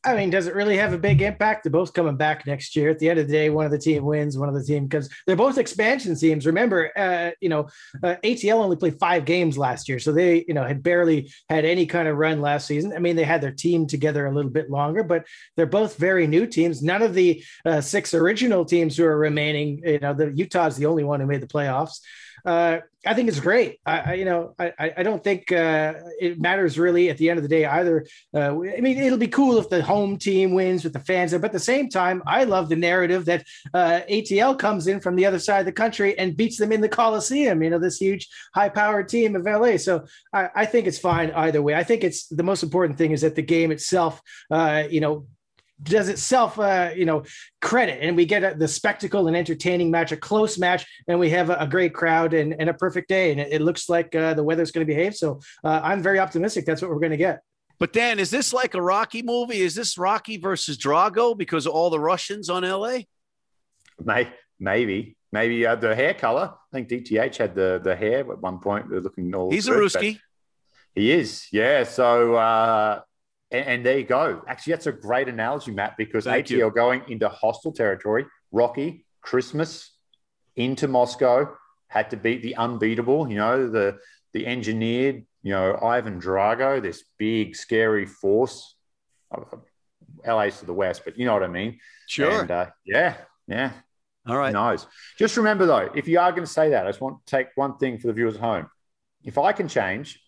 I 0.04 0.16
mean, 0.16 0.30
does 0.30 0.48
it 0.48 0.56
really 0.56 0.78
have 0.78 0.94
a 0.94 0.98
big 0.98 1.22
impact? 1.22 1.64
They're 1.64 1.72
both 1.72 1.94
coming 1.94 2.16
back 2.16 2.48
next 2.48 2.76
year. 2.76 2.90
At 2.90 3.00
the 3.00 3.10
end 3.10 3.20
of 3.20 3.28
the 3.28 3.34
day, 3.34 3.50
one 3.50 3.66
of 3.66 3.72
the 3.72 3.78
team 3.78 4.06
wins, 4.06 4.38
one 4.38 4.48
of 4.48 4.56
the 4.56 4.64
team 4.64 4.88
because 4.88 5.10
they're 5.26 5.36
both 5.36 5.58
expansion 5.58 6.16
teams. 6.16 6.46
Remember, 6.46 6.92
uh, 6.98 7.32
you 7.42 7.50
know, 7.50 7.68
uh, 8.02 8.16
ATL 8.24 8.64
only 8.64 8.78
played 8.78 8.98
five 9.00 9.26
games 9.26 9.58
last 9.58 9.90
year, 9.90 10.00
so 10.00 10.12
they, 10.14 10.46
you 10.48 10.54
know, 10.54 10.64
had 10.64 10.82
barely 10.82 11.32
had 11.50 11.66
any 11.66 11.86
kind 11.86 12.08
of 12.08 12.18
run 12.18 12.42
last 12.42 12.68
season. 12.68 12.94
I 12.94 13.00
mean, 13.00 13.16
they 13.16 13.26
had 13.26 13.42
their 13.42 13.52
team 13.52 13.86
together 13.86 14.26
a 14.26 14.34
little 14.34 14.52
bit 14.52 14.70
longer, 14.70 15.04
but 15.04 15.26
they're 15.58 15.66
both 15.66 15.98
very 15.98 16.26
new 16.26 16.48
teams. 16.48 16.82
None 16.82 17.02
of 17.02 17.14
the 17.14 17.44
uh, 17.66 17.82
six 17.82 18.14
original 18.14 18.64
teams 18.64 18.96
who 18.96 19.04
are 19.04 19.18
remaining, 19.18 19.82
you 19.84 20.00
know, 20.00 20.14
the 20.14 20.32
Utah's 20.34 20.78
the 20.78 20.86
only 20.86 21.04
one 21.04 21.20
who 21.20 21.28
made 21.28 21.42
the 21.42 21.48
playoffs 21.48 22.00
uh, 22.46 22.80
I 23.06 23.14
think 23.14 23.30
it's 23.30 23.40
great. 23.40 23.80
I, 23.86 24.00
I 24.00 24.14
you 24.14 24.26
know, 24.26 24.54
I, 24.60 24.94
I 24.98 25.04
don't 25.04 25.24
think 25.24 25.52
uh, 25.52 25.94
it 26.20 26.40
matters 26.40 26.78
really 26.78 27.10
at 27.10 27.18
the 27.18 27.30
end 27.30 27.38
of 27.38 27.44
the 27.44 27.50
day 27.50 27.66
either. 27.66 28.06
Uh, 28.34 28.52
I 28.52 28.82
mean, 28.82 28.98
it'll 28.98 29.18
be 29.18 29.28
cool 29.28 29.58
if 29.58 29.70
the 29.70 29.82
home 29.82 30.18
team 30.18 30.54
wins 30.54 30.84
with 30.84 30.94
the 30.94 31.00
fans, 31.00 31.32
there, 31.32 31.40
but 31.40 31.48
at 31.48 31.54
the 31.54 31.60
same 31.60 31.90
time, 31.90 32.22
I 32.26 32.44
love 32.44 32.70
the 32.70 32.76
narrative 32.76 33.26
that 33.26 33.46
uh, 33.74 34.02
ATL 34.10 34.58
comes 34.58 34.88
in 34.88 35.00
from 35.00 35.16
the 35.16 35.26
other 35.26 35.40
side 35.40 35.60
of 35.60 35.66
the 35.66 35.72
country 35.72 36.18
and 36.18 36.36
beats 36.36 36.58
them 36.58 36.72
in 36.72 36.82
the 36.82 36.90
Coliseum. 36.90 37.64
You 37.64 37.70
know, 37.70 37.80
this 37.80 37.98
huge, 37.98 38.28
high-powered 38.54 39.10
team 39.10 39.36
of 39.36 39.46
LA. 39.46 39.78
So 39.78 40.06
I, 40.34 40.50
I 40.56 40.66
think 40.66 40.88
it's 40.88 41.00
fine 41.00 41.32
either 41.32 41.62
way. 41.62 41.76
I 41.76 41.84
think 41.84 42.04
it's 42.04 42.28
the 42.28 42.44
most 42.44 42.64
important 42.64 42.98
thing 42.98 43.12
is 43.12 43.22
that 43.22 43.36
the 43.36 43.42
game 43.42 43.72
itself, 43.72 44.22
uh, 44.52 44.84
you 44.90 45.00
know, 45.00 45.28
does 45.82 46.10
itself, 46.10 46.60
uh, 46.60 46.92
you 46.96 47.06
know, 47.06 47.24
credit, 47.62 48.00
and 48.02 48.16
we 48.16 48.26
get 48.26 48.44
a, 48.44 48.56
the 48.58 48.68
spectacle 48.68 49.28
and 49.28 49.38
entertaining 49.38 49.92
match, 49.92 50.12
a 50.12 50.18
close 50.18 50.58
match, 50.58 50.86
and 51.08 51.20
we 51.20 51.30
have 51.30 51.50
a, 51.50 51.56
a 51.56 51.68
great 51.68 51.94
crowd 51.94 52.34
and, 52.34 52.56
and, 52.60 52.70
a 52.70 52.74
perfect 52.74 53.08
day, 53.10 53.32
and 53.32 53.40
it, 53.40 53.54
it 53.54 53.62
looks 53.62 53.90
like 53.90 54.14
uh, 54.16 54.34
the 54.34 54.44
weather's 54.44 54.72
going 54.72 54.86
to 54.86 54.92
behave. 54.92 55.16
So 55.16 55.40
uh, 55.64 55.82
I'm 55.84 56.02
very 56.02 56.20
optimistic. 56.20 56.66
That's 56.66 56.82
what 56.82 56.90
we're 56.90 57.00
going 57.00 57.12
to 57.12 57.18
get. 57.18 57.42
But 57.80 57.94
Dan, 57.94 58.20
is 58.20 58.32
this 58.32 58.54
like 58.54 58.74
a 58.74 58.82
Rocky 58.82 59.22
movie? 59.22 59.62
Is 59.62 59.76
this 59.76 59.98
Rocky 59.98 60.38
versus 60.38 60.78
Drago 60.78 61.38
because 61.38 61.68
of 61.68 61.74
all 61.74 61.90
the 61.90 62.00
Russians 62.00 62.50
on 62.50 62.64
LA? 62.64 63.00
May, 64.04 64.30
maybe, 64.60 65.16
maybe 65.32 65.66
uh, 65.66 65.76
the 65.76 65.96
hair 65.96 66.16
color. 66.16 66.54
I 66.56 66.76
think 66.76 66.90
DTH 66.90 67.38
had 67.38 67.56
the 67.56 67.80
the 67.84 67.96
hair 67.96 68.20
at 68.20 68.42
one 68.42 68.60
point. 68.60 68.90
They're 68.90 69.02
looking 69.02 69.34
all. 69.36 69.52
He's 69.52 69.68
good, 69.68 69.78
a 69.78 69.82
Ruski. 69.82 70.20
He 70.96 71.12
is, 71.12 71.48
yeah. 71.52 71.84
So 71.84 72.34
uh, 72.36 73.02
and, 73.52 73.66
and, 73.68 73.86
there 73.86 73.98
you 73.98 74.04
go. 74.06 74.42
Actually, 74.48 74.74
that's 74.74 74.88
a 74.88 74.92
great 74.92 75.28
analogy, 75.28 75.72
Matt, 75.72 75.96
because 75.98 76.26
Thank 76.26 76.48
ATL 76.48 76.58
you. 76.58 76.72
going 76.72 77.04
into 77.08 77.30
hostile 77.30 77.72
territory, 77.72 78.26
Rocky, 78.52 79.06
Christmas, 79.22 79.92
into 80.56 80.88
Moscow, 80.88 81.54
had 81.88 82.10
to 82.10 82.18
beat 82.18 82.42
the 82.42 82.56
unbeatable, 82.56 83.30
you 83.30 83.38
know, 83.38 83.70
the 83.70 84.00
the 84.34 84.46
engineered, 84.46 85.26
you 85.42 85.52
know, 85.52 85.80
Ivan 85.82 86.20
Drago, 86.20 86.82
this 86.82 87.04
big, 87.18 87.56
scary 87.56 88.06
force. 88.06 88.76
LA's 90.26 90.60
to 90.60 90.66
the 90.66 90.74
west, 90.74 91.04
but 91.06 91.18
you 91.18 91.26
know 91.26 91.34
what 91.34 91.44
I 91.44 91.48
mean. 91.48 91.80
Sure. 92.08 92.42
And, 92.42 92.52
uh, 92.52 92.68
yeah, 92.86 93.16
yeah. 93.48 93.72
All 94.28 94.38
right. 94.38 94.52
Nice. 94.52 94.86
Just 95.18 95.38
remember 95.38 95.66
though, 95.66 95.90
if 95.96 96.08
you 96.08 96.20
are 96.20 96.32
going 96.32 96.44
to 96.44 96.52
say 96.52 96.70
that, 96.72 96.86
I 96.86 96.90
just 96.90 97.02
want 97.02 97.26
to 97.26 97.30
take 97.30 97.48
one 97.56 97.78
thing 97.78 97.98
for 97.98 98.08
the 98.08 98.14
viewers 98.14 98.36
at 98.36 98.42
home. 98.42 98.70
If 99.24 99.38
I 99.38 99.54
can 99.54 99.68
change, 99.68 100.22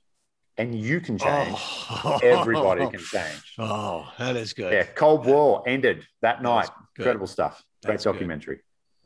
and 0.59 0.75
you 0.75 0.99
can 0.99 1.17
change. 1.17 1.57
Oh. 1.57 2.19
Everybody 2.21 2.87
can 2.89 2.99
change. 3.11 3.53
Oh, 3.57 4.11
that 4.19 4.35
is 4.35 4.53
good. 4.53 4.73
Yeah, 4.73 4.83
Cold 4.83 5.25
War 5.25 5.63
ended 5.65 6.05
that 6.21 6.43
night. 6.43 6.69
Incredible 6.97 7.27
stuff. 7.27 7.63
Great 7.83 7.93
That's 7.93 8.03
documentary. 8.03 8.57
Good. 8.57 8.63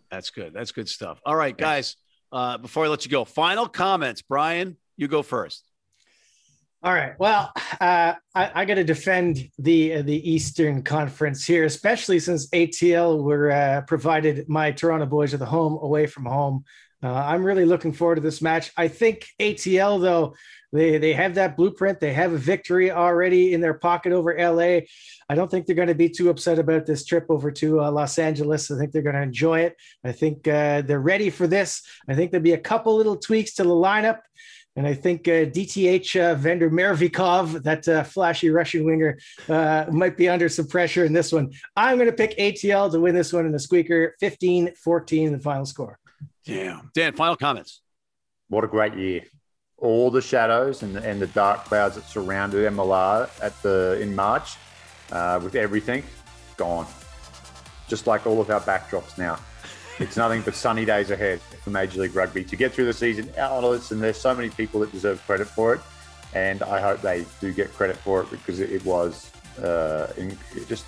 That's 0.10 0.30
good. 0.32 0.54
That's 0.54 0.72
good 0.72 0.90
stuff. 0.90 1.22
All 1.26 1.36
right, 1.36 1.56
guys. 1.56 1.96
Uh, 2.32 2.58
before 2.58 2.86
I 2.86 2.88
let 2.88 3.06
you 3.06 3.12
go, 3.12 3.24
final 3.24 3.68
comments. 3.68 4.24
Brian, 4.24 4.78
you 4.98 5.08
go 5.08 5.22
first. 5.22 5.64
All 6.82 6.92
right. 6.92 7.14
Well, 7.20 7.52
uh, 7.80 8.16
I, 8.36 8.52
I 8.54 8.66
got 8.66 8.76
to 8.76 8.84
defend 8.84 9.50
the 9.60 9.96
uh, 9.96 10.02
the 10.02 10.30
Eastern 10.30 10.82
Conference 10.82 11.46
here, 11.46 11.66
especially 11.66 12.20
since 12.20 12.50
ATL 12.50 13.24
were 13.24 13.52
uh, 13.52 13.82
provided 13.82 14.50
my 14.50 14.72
Toronto 14.72 15.06
boys 15.06 15.32
with 15.32 15.42
a 15.44 15.46
home 15.46 15.78
away 15.82 16.08
from 16.08 16.26
home. 16.26 16.66
Uh, 17.02 17.14
I'm 17.14 17.44
really 17.44 17.66
looking 17.66 17.94
forward 17.94 18.16
to 18.16 18.22
this 18.22 18.42
match. 18.42 18.72
I 18.76 18.88
think 18.88 19.28
ATL 19.40 20.02
though 20.02 20.36
they 20.74 20.98
they 20.98 21.14
have 21.14 21.36
that 21.36 21.56
blueprint. 21.56 22.00
They 22.00 22.14
have 22.14 22.34
a 22.34 22.38
victory 22.38 22.92
already 22.92 23.54
in 23.54 23.62
their 23.62 23.76
pocket 23.76 24.12
over 24.12 24.36
LA. 24.38 24.82
I 25.30 25.36
don't 25.36 25.50
think 25.50 25.66
they're 25.66 25.76
going 25.76 25.88
to 25.88 25.96
be 25.96 26.10
too 26.10 26.30
upset 26.30 26.60
about 26.60 26.86
this 26.86 27.06
trip 27.06 27.28
over 27.30 27.52
to 27.52 27.82
uh, 27.82 27.92
Los 27.92 28.18
Angeles. 28.18 28.70
I 28.72 28.78
think 28.78 28.92
they're 28.92 29.04
going 29.04 29.16
to 29.16 29.22
enjoy 29.22 29.62
it. 29.62 29.78
I 30.04 30.12
think 30.12 30.48
uh, 30.48 30.82
they're 30.82 31.00
ready 31.00 31.30
for 31.30 31.48
this. 31.48 31.84
I 32.10 32.16
think 32.16 32.32
there'll 32.32 32.44
be 32.44 32.54
a 32.54 32.58
couple 32.58 32.98
little 32.98 33.16
tweaks 33.16 33.54
to 33.56 33.64
the 33.64 33.70
lineup. 33.70 34.22
And 34.76 34.88
I 34.88 34.96
think 34.96 35.28
uh, 35.28 35.46
DTH 35.46 36.20
uh, 36.20 36.34
Vendor 36.34 36.72
Mervikov, 36.72 37.62
that 37.62 37.88
uh, 37.88 38.04
flashy 38.04 38.50
Russian 38.50 38.86
winger, 38.86 39.20
uh, 39.48 39.86
might 39.92 40.18
be 40.18 40.28
under 40.28 40.50
some 40.50 40.66
pressure 40.66 41.06
in 41.06 41.14
this 41.14 41.32
one. 41.32 41.52
I'm 41.76 41.98
going 41.98 42.10
to 42.10 42.16
pick 42.16 42.36
ATL 42.40 42.92
to 42.92 43.00
win 43.00 43.14
this 43.14 43.32
one 43.32 43.46
in 43.46 43.52
the 43.52 43.60
squeaker 43.60 44.16
15 44.20 44.74
14 44.84 45.28
in 45.28 45.34
the 45.34 45.40
final 45.40 45.68
score. 45.68 46.00
Yeah. 46.46 46.82
Dan, 46.96 47.14
final 47.14 47.36
comments. 47.36 47.82
What 48.48 48.64
a 48.64 48.68
great 48.68 48.96
year 48.96 49.22
all 49.84 50.10
the 50.10 50.22
shadows 50.22 50.82
and, 50.82 50.96
and 50.96 51.22
the 51.22 51.28
dark 51.28 51.66
clouds 51.66 51.96
that 51.96 52.06
surrounded 52.06 52.72
MLR 52.72 53.30
at 53.42 53.62
the 53.64 54.00
in 54.02 54.16
March, 54.16 54.56
uh, 55.12 55.40
with 55.44 55.56
everything 55.56 56.04
gone, 56.56 56.88
just 57.90 58.08
like 58.08 58.26
all 58.26 58.40
of 58.40 58.50
our 58.50 58.62
backdrops 58.62 59.18
now. 59.18 59.38
It's 60.00 60.16
nothing 60.16 60.42
but 60.42 60.56
sunny 60.56 60.86
days 60.86 61.12
ahead 61.12 61.42
for 61.42 61.70
Major 61.70 62.02
League 62.02 62.16
Rugby 62.16 62.46
to 62.46 62.56
get 62.56 62.72
through 62.72 62.86
the 62.86 62.94
season. 62.94 63.30
Analysts 63.38 63.92
and 63.92 64.02
there's 64.02 64.18
so 64.18 64.34
many 64.34 64.50
people 64.50 64.80
that 64.80 64.92
deserve 64.92 65.22
credit 65.26 65.48
for 65.48 65.76
it, 65.76 65.82
and 66.34 66.64
I 66.64 66.80
hope 66.80 67.02
they 67.02 67.26
do 67.42 67.52
get 67.52 67.72
credit 67.74 67.98
for 67.98 68.22
it 68.22 68.32
because 68.32 68.62
it, 68.62 68.84
was 68.86 69.32
uh, 69.62 70.08
in, 70.16 70.38
just 70.68 70.86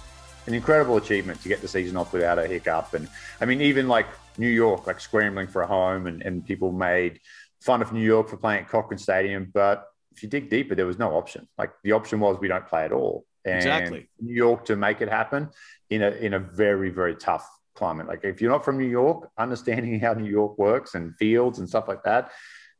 an 0.47 0.53
incredible 0.53 0.95
achievement 0.95 1.41
to 1.41 1.49
get 1.49 1.61
the 1.61 1.67
season 1.67 1.97
off 1.97 2.13
without 2.13 2.39
a 2.39 2.47
hiccup. 2.47 2.93
And 2.93 3.09
I 3.41 3.45
mean, 3.45 3.61
even 3.61 3.89
like 3.89 4.07
New 4.37 4.49
York, 4.49 4.87
like 4.87 5.01
scrambling 5.01 5.47
for 5.47 5.61
a 5.63 5.67
home, 5.67 6.07
and, 6.07 6.21
and 6.21 6.45
people 6.45 6.71
made 6.71 7.19
fun 7.61 7.81
of 7.81 7.91
New 7.93 8.01
York 8.01 8.29
for 8.29 8.37
playing 8.37 8.63
at 8.63 8.69
Cochrane 8.69 8.97
Stadium, 8.97 9.51
but 9.53 9.85
if 10.15 10.23
you 10.23 10.29
dig 10.29 10.49
deeper, 10.49 10.75
there 10.75 10.85
was 10.85 10.99
no 10.99 11.15
option. 11.15 11.47
Like 11.57 11.71
the 11.83 11.91
option 11.91 12.19
was 12.19 12.39
we 12.39 12.47
don't 12.47 12.67
play 12.67 12.85
at 12.85 12.91
all. 12.91 13.25
And 13.43 13.57
exactly. 13.57 14.09
New 14.19 14.33
York 14.33 14.65
to 14.65 14.75
make 14.75 15.01
it 15.01 15.09
happen 15.09 15.49
in 15.89 16.01
a 16.01 16.09
in 16.09 16.33
a 16.33 16.39
very 16.39 16.89
very 16.89 17.15
tough 17.15 17.47
climate. 17.75 18.07
Like 18.07 18.23
if 18.23 18.41
you're 18.41 18.51
not 18.51 18.65
from 18.65 18.77
New 18.77 18.87
York, 18.87 19.29
understanding 19.37 19.99
how 19.99 20.13
New 20.13 20.29
York 20.29 20.57
works 20.57 20.95
and 20.95 21.15
fields 21.17 21.59
and 21.59 21.67
stuff 21.67 21.87
like 21.87 22.03
that, 22.03 22.31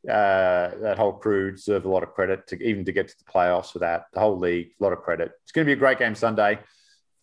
uh, 0.08 0.70
that 0.80 0.96
whole 0.96 1.12
crew 1.12 1.52
deserve 1.52 1.84
a 1.84 1.88
lot 1.88 2.02
of 2.02 2.14
credit 2.14 2.46
to 2.48 2.62
even 2.62 2.84
to 2.84 2.92
get 2.92 3.08
to 3.08 3.14
the 3.18 3.30
playoffs 3.30 3.72
for 3.72 3.80
that. 3.80 4.06
The 4.12 4.20
whole 4.20 4.38
league, 4.38 4.70
a 4.80 4.82
lot 4.82 4.92
of 4.92 5.02
credit. 5.02 5.32
It's 5.42 5.52
going 5.52 5.64
to 5.64 5.68
be 5.68 5.72
a 5.72 5.76
great 5.76 5.98
game 5.98 6.14
Sunday, 6.14 6.58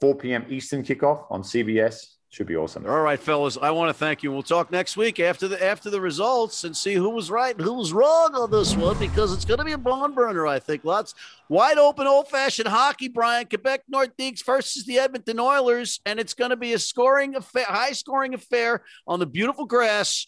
4 0.01 0.15
p.m. 0.15 0.45
Eastern 0.49 0.83
kickoff 0.83 1.25
on 1.29 1.43
CBS 1.43 2.15
should 2.33 2.47
be 2.47 2.55
awesome. 2.55 2.87
All 2.87 3.01
right, 3.01 3.19
fellas. 3.19 3.59
I 3.61 3.69
want 3.69 3.89
to 3.89 3.93
thank 3.93 4.23
you. 4.23 4.31
We'll 4.31 4.41
talk 4.41 4.71
next 4.71 4.97
week 4.97 5.19
after 5.19 5.47
the 5.47 5.63
after 5.63 5.91
the 5.91 6.01
results 6.01 6.63
and 6.63 6.75
see 6.75 6.95
who 6.95 7.11
was 7.11 7.29
right 7.29 7.55
and 7.55 7.63
who 7.63 7.73
was 7.73 7.93
wrong 7.93 8.33
on 8.33 8.49
this 8.49 8.75
one 8.75 8.97
because 8.97 9.31
it's 9.31 9.45
going 9.45 9.59
to 9.59 9.63
be 9.63 9.73
a 9.73 9.77
barn 9.77 10.13
burner. 10.13 10.47
I 10.47 10.57
think 10.57 10.83
lots 10.83 11.13
wide 11.47 11.77
open, 11.77 12.07
old 12.07 12.27
fashioned 12.29 12.67
hockey. 12.67 13.07
Brian 13.07 13.45
Quebec 13.45 13.83
North 13.87 14.17
Nordiques 14.17 14.43
versus 14.43 14.83
the 14.83 14.97
Edmonton 14.97 15.39
Oilers, 15.39 15.99
and 16.07 16.19
it's 16.19 16.33
going 16.33 16.49
to 16.49 16.55
be 16.55 16.73
a 16.73 16.79
scoring 16.79 17.35
affair, 17.35 17.65
high 17.65 17.91
scoring 17.91 18.33
affair 18.33 18.83
on 19.05 19.19
the 19.19 19.27
beautiful 19.27 19.65
grass 19.65 20.25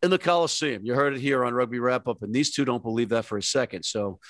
in 0.00 0.10
the 0.10 0.18
Coliseum. 0.18 0.86
You 0.86 0.94
heard 0.94 1.14
it 1.14 1.20
here 1.20 1.44
on 1.44 1.54
Rugby 1.54 1.80
Wrap 1.80 2.06
Up, 2.06 2.22
and 2.22 2.32
these 2.32 2.52
two 2.52 2.64
don't 2.64 2.84
believe 2.84 3.08
that 3.08 3.24
for 3.24 3.36
a 3.36 3.42
second. 3.42 3.84
So 3.84 4.20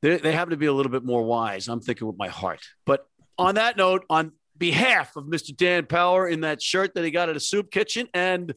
they, 0.00 0.18
they 0.18 0.30
happen 0.30 0.52
to 0.52 0.56
be 0.56 0.66
a 0.66 0.72
little 0.72 0.92
bit 0.92 1.04
more 1.04 1.24
wise. 1.24 1.66
I'm 1.66 1.80
thinking 1.80 2.06
with 2.06 2.18
my 2.18 2.28
heart, 2.28 2.60
but. 2.84 3.04
On 3.38 3.56
that 3.56 3.76
note, 3.76 4.02
on 4.08 4.32
behalf 4.58 5.16
of 5.16 5.24
Mr. 5.24 5.56
Dan 5.56 5.86
Power 5.86 6.28
in 6.28 6.40
that 6.42 6.62
shirt 6.62 6.94
that 6.94 7.04
he 7.04 7.10
got 7.10 7.28
at 7.28 7.36
a 7.36 7.40
soup 7.40 7.70
kitchen 7.70 8.08
and 8.14 8.54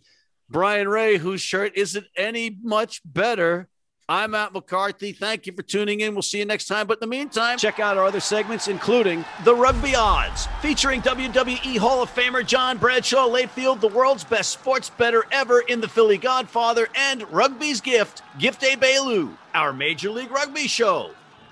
Brian 0.50 0.88
Ray, 0.88 1.18
whose 1.18 1.42
shirt 1.42 1.74
isn't 1.76 2.06
any 2.18 2.58
much 2.62 3.02
better. 3.06 3.70
I'm 4.10 4.32
Matt 4.32 4.54
McCarthy. 4.54 5.12
Thank 5.12 5.46
you 5.46 5.54
for 5.54 5.62
tuning 5.62 6.00
in. 6.00 6.16
We'll 6.16 6.24
see 6.24 6.40
you 6.40 6.46
next 6.46 6.66
time. 6.66 6.88
But 6.88 6.98
in 6.98 7.02
the 7.02 7.16
meantime, 7.16 7.60
check 7.60 7.80
out 7.80 7.96
our 7.96 8.06
other 8.06 8.20
segments, 8.20 8.68
including 8.68 9.24
The 9.44 9.54
Rugby 9.54 9.94
Odds, 9.94 10.48
featuring 10.64 11.04
WWE 11.04 11.78
Hall 11.78 12.02
of 12.02 12.10
Famer 12.10 12.44
John 12.44 12.80
Bradshaw 12.80 13.28
Layfield, 13.28 13.80
the 13.82 13.88
world's 13.88 14.24
best 14.24 14.50
sports 14.50 14.90
better 14.90 15.26
ever 15.32 15.60
in 15.60 15.80
the 15.80 15.88
Philly 15.88 16.18
Godfather, 16.18 16.88
and 16.96 17.32
Rugby's 17.32 17.82
Gift, 17.82 18.24
Gift 18.40 18.64
A 18.64 18.76
Bailu, 18.76 19.38
our 19.54 19.72
Major 19.72 20.10
League 20.10 20.32
Rugby 20.32 20.68
show, 20.68 21.12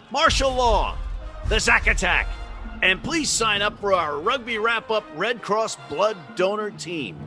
martial 0.09 0.51
law, 0.51 0.97
the 1.49 1.59
Zack 1.59 1.85
Attack, 1.85 2.27
and 2.81 3.03
please 3.03 3.29
sign 3.29 3.61
up 3.61 3.79
for 3.79 3.93
our 3.93 4.19
Rugby 4.19 4.59
Wrap 4.59 4.91
Up 4.91 5.03
Red 5.15 5.41
Cross 5.41 5.77
Blood 5.89 6.17
Donor 6.35 6.71
Team. 6.71 7.17